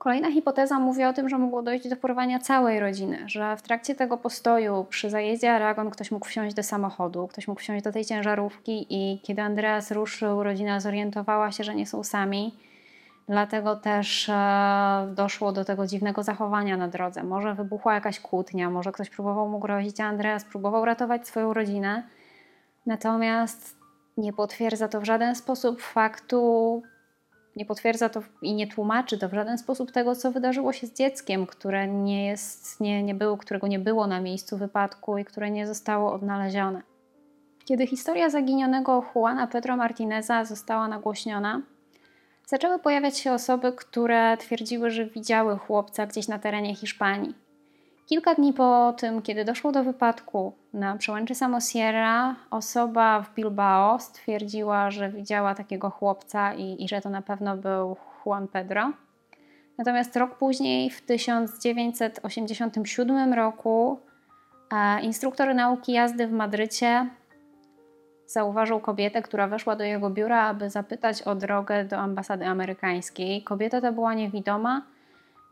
Kolejna 0.00 0.32
hipoteza 0.32 0.78
mówi 0.78 1.04
o 1.04 1.12
tym, 1.12 1.28
że 1.28 1.38
mogło 1.38 1.62
dojść 1.62 1.88
do 1.88 1.96
porwania 1.96 2.38
całej 2.38 2.80
rodziny, 2.80 3.18
że 3.26 3.56
w 3.56 3.62
trakcie 3.62 3.94
tego 3.94 4.16
postoju 4.16 4.86
przy 4.90 5.10
zajeździe 5.10 5.52
Aragon 5.52 5.90
ktoś 5.90 6.10
mógł 6.10 6.26
wsiąść 6.26 6.56
do 6.56 6.62
samochodu, 6.62 7.28
ktoś 7.28 7.48
mógł 7.48 7.60
wsiąść 7.60 7.84
do 7.84 7.92
tej 7.92 8.04
ciężarówki 8.04 8.86
i 8.90 9.20
kiedy 9.22 9.42
Andreas 9.42 9.90
ruszył, 9.90 10.42
rodzina 10.42 10.80
zorientowała 10.80 11.52
się, 11.52 11.64
że 11.64 11.74
nie 11.74 11.86
są 11.86 12.04
sami. 12.04 12.58
Dlatego 13.28 13.76
też 13.76 14.28
e, 14.28 15.12
doszło 15.14 15.52
do 15.52 15.64
tego 15.64 15.86
dziwnego 15.86 16.22
zachowania 16.22 16.76
na 16.76 16.88
drodze. 16.88 17.22
Może 17.22 17.54
wybuchła 17.54 17.94
jakaś 17.94 18.20
kłótnia, 18.20 18.70
może 18.70 18.92
ktoś 18.92 19.10
próbował 19.10 19.48
mu 19.48 19.58
grozić, 19.58 20.00
a 20.00 20.04
Andreas 20.04 20.44
próbował 20.44 20.84
ratować 20.84 21.28
swoją 21.28 21.54
rodzinę. 21.54 22.02
Natomiast 22.86 23.76
nie 24.16 24.32
potwierdza 24.32 24.88
to 24.88 25.00
w 25.00 25.04
żaden 25.04 25.34
sposób 25.34 25.80
faktu 25.82 26.82
nie 27.56 27.64
potwierdza 27.64 28.08
to 28.08 28.22
i 28.42 28.54
nie 28.54 28.66
tłumaczy 28.66 29.18
to 29.18 29.28
w 29.28 29.34
żaden 29.34 29.58
sposób 29.58 29.92
tego, 29.92 30.16
co 30.16 30.32
wydarzyło 30.32 30.72
się 30.72 30.86
z 30.86 30.92
dzieckiem, 30.92 31.46
które 31.46 31.88
nie 31.88 32.26
jest, 32.26 32.80
nie, 32.80 33.02
nie 33.02 33.14
było, 33.14 33.36
którego 33.36 33.66
nie 33.66 33.78
było 33.78 34.06
na 34.06 34.20
miejscu 34.20 34.56
wypadku 34.56 35.18
i 35.18 35.24
które 35.24 35.50
nie 35.50 35.66
zostało 35.66 36.12
odnalezione. 36.12 36.82
Kiedy 37.64 37.86
historia 37.86 38.30
zaginionego 38.30 39.04
Juana 39.14 39.46
Pedro 39.46 39.76
Martineza 39.76 40.44
została 40.44 40.88
nagłośniona, 40.88 41.62
zaczęły 42.46 42.78
pojawiać 42.78 43.18
się 43.18 43.32
osoby, 43.32 43.72
które 43.72 44.36
twierdziły, 44.36 44.90
że 44.90 45.06
widziały 45.06 45.58
chłopca 45.58 46.06
gdzieś 46.06 46.28
na 46.28 46.38
terenie 46.38 46.74
Hiszpanii. 46.74 47.34
Kilka 48.10 48.34
dni 48.34 48.52
po 48.52 48.94
tym, 48.96 49.22
kiedy 49.22 49.44
doszło 49.44 49.72
do 49.72 49.84
wypadku 49.84 50.52
na 50.72 50.96
przełęczy 50.96 51.34
Samosierra, 51.34 52.36
osoba 52.50 53.22
w 53.22 53.34
Bilbao 53.34 53.98
stwierdziła, 53.98 54.90
że 54.90 55.10
widziała 55.10 55.54
takiego 55.54 55.90
chłopca 55.90 56.54
i, 56.54 56.84
i 56.84 56.88
że 56.88 57.00
to 57.00 57.10
na 57.10 57.22
pewno 57.22 57.56
był 57.56 57.96
Juan 58.26 58.48
Pedro. 58.48 58.92
Natomiast 59.78 60.16
rok 60.16 60.34
później, 60.34 60.90
w 60.90 61.02
1987 61.02 63.34
roku, 63.34 64.00
e, 64.72 65.00
instruktor 65.00 65.54
nauki 65.54 65.92
jazdy 65.92 66.26
w 66.26 66.32
Madrycie 66.32 67.06
zauważył 68.26 68.80
kobietę, 68.80 69.22
która 69.22 69.48
weszła 69.48 69.76
do 69.76 69.84
jego 69.84 70.10
biura, 70.10 70.42
aby 70.42 70.70
zapytać 70.70 71.22
o 71.22 71.34
drogę 71.34 71.84
do 71.84 71.96
ambasady 71.96 72.46
amerykańskiej. 72.46 73.42
Kobieta 73.42 73.80
ta 73.80 73.92
była 73.92 74.14
niewidoma 74.14 74.82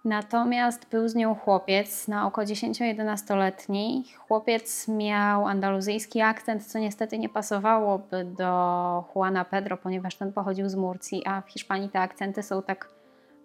Natomiast 0.05 0.89
był 0.91 1.09
z 1.09 1.15
nią 1.15 1.35
chłopiec 1.35 2.09
na 2.09 2.27
około 2.27 2.47
10-11-letni. 2.47 4.05
Chłopiec 4.19 4.89
miał 4.89 5.47
andaluzyjski 5.47 6.21
akcent, 6.21 6.67
co 6.67 6.79
niestety 6.79 7.19
nie 7.19 7.29
pasowałoby 7.29 8.25
do 8.25 9.05
Juana 9.15 9.45
Pedro, 9.45 9.77
ponieważ 9.77 10.15
ten 10.15 10.33
pochodził 10.33 10.69
z 10.69 10.75
Murcji, 10.75 11.23
a 11.27 11.41
w 11.41 11.51
Hiszpanii 11.51 11.89
te 11.89 12.01
akcenty 12.01 12.43
są 12.43 12.63
tak 12.63 12.89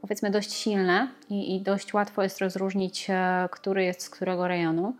powiedzmy 0.01 0.31
dość 0.31 0.53
silne 0.53 1.07
i, 1.29 1.55
i 1.55 1.61
dość 1.61 1.93
łatwo 1.93 2.23
jest 2.23 2.39
rozróżnić, 2.39 3.07
e, 3.09 3.49
który 3.51 3.83
jest 3.83 4.01
z 4.01 4.09
którego 4.09 4.47
rejonu. 4.47 4.93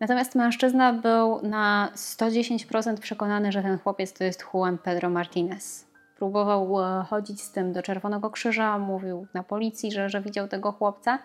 Natomiast 0.00 0.34
mężczyzna 0.34 0.92
był 0.92 1.42
na 1.42 1.92
110% 1.94 2.98
przekonany, 2.98 3.52
że 3.52 3.62
ten 3.62 3.78
chłopiec 3.78 4.12
to 4.12 4.24
jest 4.24 4.44
Juan 4.54 4.78
Pedro 4.78 5.10
Martinez. 5.10 5.89
Próbował 6.20 6.80
e, 6.80 7.04
chodzić 7.04 7.42
z 7.42 7.52
tym 7.52 7.72
do 7.72 7.82
Czerwonego 7.82 8.30
Krzyża, 8.30 8.78
mówił 8.78 9.26
na 9.34 9.42
policji, 9.42 9.92
że, 9.92 10.08
że 10.08 10.20
widział 10.20 10.48
tego 10.48 10.72
chłopca. 10.72 11.18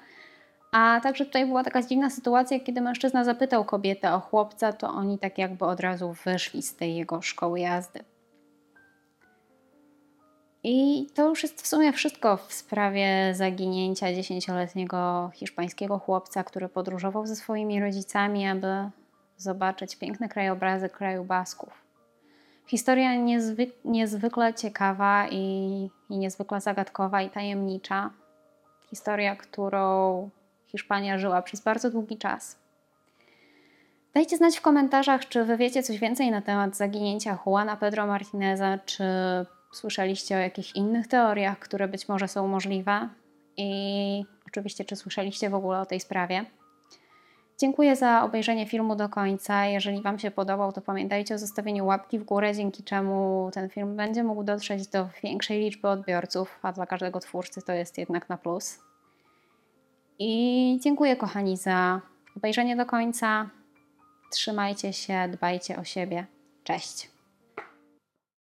A 0.72 1.00
także 1.04 1.26
tutaj 1.26 1.46
była 1.46 1.64
taka 1.64 1.82
dziwna 1.82 2.10
sytuacja, 2.10 2.60
kiedy 2.60 2.82
mężczyzna 2.82 3.24
zapytał 3.24 3.66
kobietę 3.66 4.14
o 4.14 4.20
chłopca, 4.20 4.74
to 4.74 4.90
oni 4.90 5.20
tak 5.20 5.38
jakby 5.38 5.66
od 5.66 5.80
razu 5.80 6.16
wyszli 6.26 6.62
z 6.62 6.76
tej 6.76 6.96
jego 6.96 7.22
szkoły 7.22 7.60
jazdy. 7.60 8.00
I 10.64 11.08
to 11.16 11.30
już 11.30 11.44
jest 11.44 11.62
w 11.62 11.68
sumie 11.68 11.94
wszystko 11.94 12.38
w 12.38 12.54
sprawie 12.54 13.34
zaginięcia 13.34 14.14
dziesięcioletniego 14.14 15.32
hiszpańskiego 15.34 16.00
chłopca, 16.00 16.44
który 16.44 16.70
podróżował 16.70 17.26
ze 17.26 17.36
swoimi 17.36 17.80
rodzicami, 17.80 18.48
aby 18.48 18.90
zobaczyć 19.38 19.96
piękne 19.96 20.30
krajobrazy 20.30 20.90
kraju 20.90 21.24
Basków. 21.24 21.85
Historia 22.68 23.16
niezwyk 23.16 23.70
niezwykle 23.86 24.54
ciekawa 24.54 25.28
i, 25.32 25.90
i 26.10 26.18
niezwykle 26.18 26.62
zagadkowa 26.62 27.22
i 27.22 27.30
tajemnicza. 27.30 28.10
Historia, 28.90 29.36
którą 29.36 30.30
Hiszpania 30.68 31.18
żyła 31.18 31.42
przez 31.42 31.62
bardzo 31.62 31.92
długi 31.92 32.18
czas. 32.18 32.60
Dajcie 34.14 34.38
znać 34.38 34.58
w 34.58 34.62
komentarzach, 34.62 35.28
czy 35.28 35.46
wy 35.46 35.58
wiecie 35.58 35.84
coś 35.84 36.00
więcej 36.00 36.32
na 36.32 36.42
temat 36.42 36.76
zaginięcia 36.76 37.38
Juana 37.46 37.78
Pedro 37.78 38.08
Martineza, 38.08 38.78
czy 38.86 39.04
słyszeliście 39.74 40.36
o 40.36 40.40
jakichś 40.40 40.72
innych 40.72 41.08
teoriach, 41.08 41.60
które 41.60 41.88
być 41.88 42.08
może 42.08 42.28
są 42.28 42.48
możliwe 42.48 43.10
i 43.58 44.26
oczywiście, 44.48 44.86
czy 44.86 44.96
słyszeliście 44.96 45.50
w 45.50 45.56
ogóle 45.56 45.80
o 45.80 45.86
tej 45.86 46.00
sprawie. 46.00 46.46
Dziękuję 47.58 47.96
za 47.96 48.24
obejrzenie 48.24 48.66
filmu 48.66 48.96
do 48.96 49.10
końca. 49.10 49.66
Jeżeli 49.66 50.02
Wam 50.02 50.20
się 50.20 50.32
podobał, 50.32 50.72
to 50.72 50.82
pamiętajcie 50.82 51.36
o 51.36 51.38
zostawieniu 51.38 51.86
łapki 51.86 52.20
w 52.20 52.24
górę, 52.24 52.56
dzięki 52.56 52.84
czemu 52.84 53.50
ten 53.54 53.70
film 53.70 53.96
będzie 53.96 54.24
mógł 54.24 54.44
dotrzeć 54.44 54.88
do 54.88 55.08
większej 55.24 55.60
liczby 55.60 55.88
odbiorców, 55.88 56.60
a 56.62 56.72
dla 56.72 56.86
każdego 56.86 57.20
twórcy 57.20 57.62
to 57.62 57.74
jest 57.74 57.98
jednak 57.98 58.30
na 58.30 58.38
plus. 58.38 58.80
I 60.20 60.80
dziękuję, 60.84 61.16
kochani, 61.16 61.58
za 61.58 62.02
obejrzenie 62.38 62.76
do 62.76 62.86
końca. 62.86 63.50
Trzymajcie 64.32 64.94
się, 64.94 65.28
dbajcie 65.32 65.78
o 65.78 65.84
siebie. 65.84 66.26
Cześć. 66.64 67.15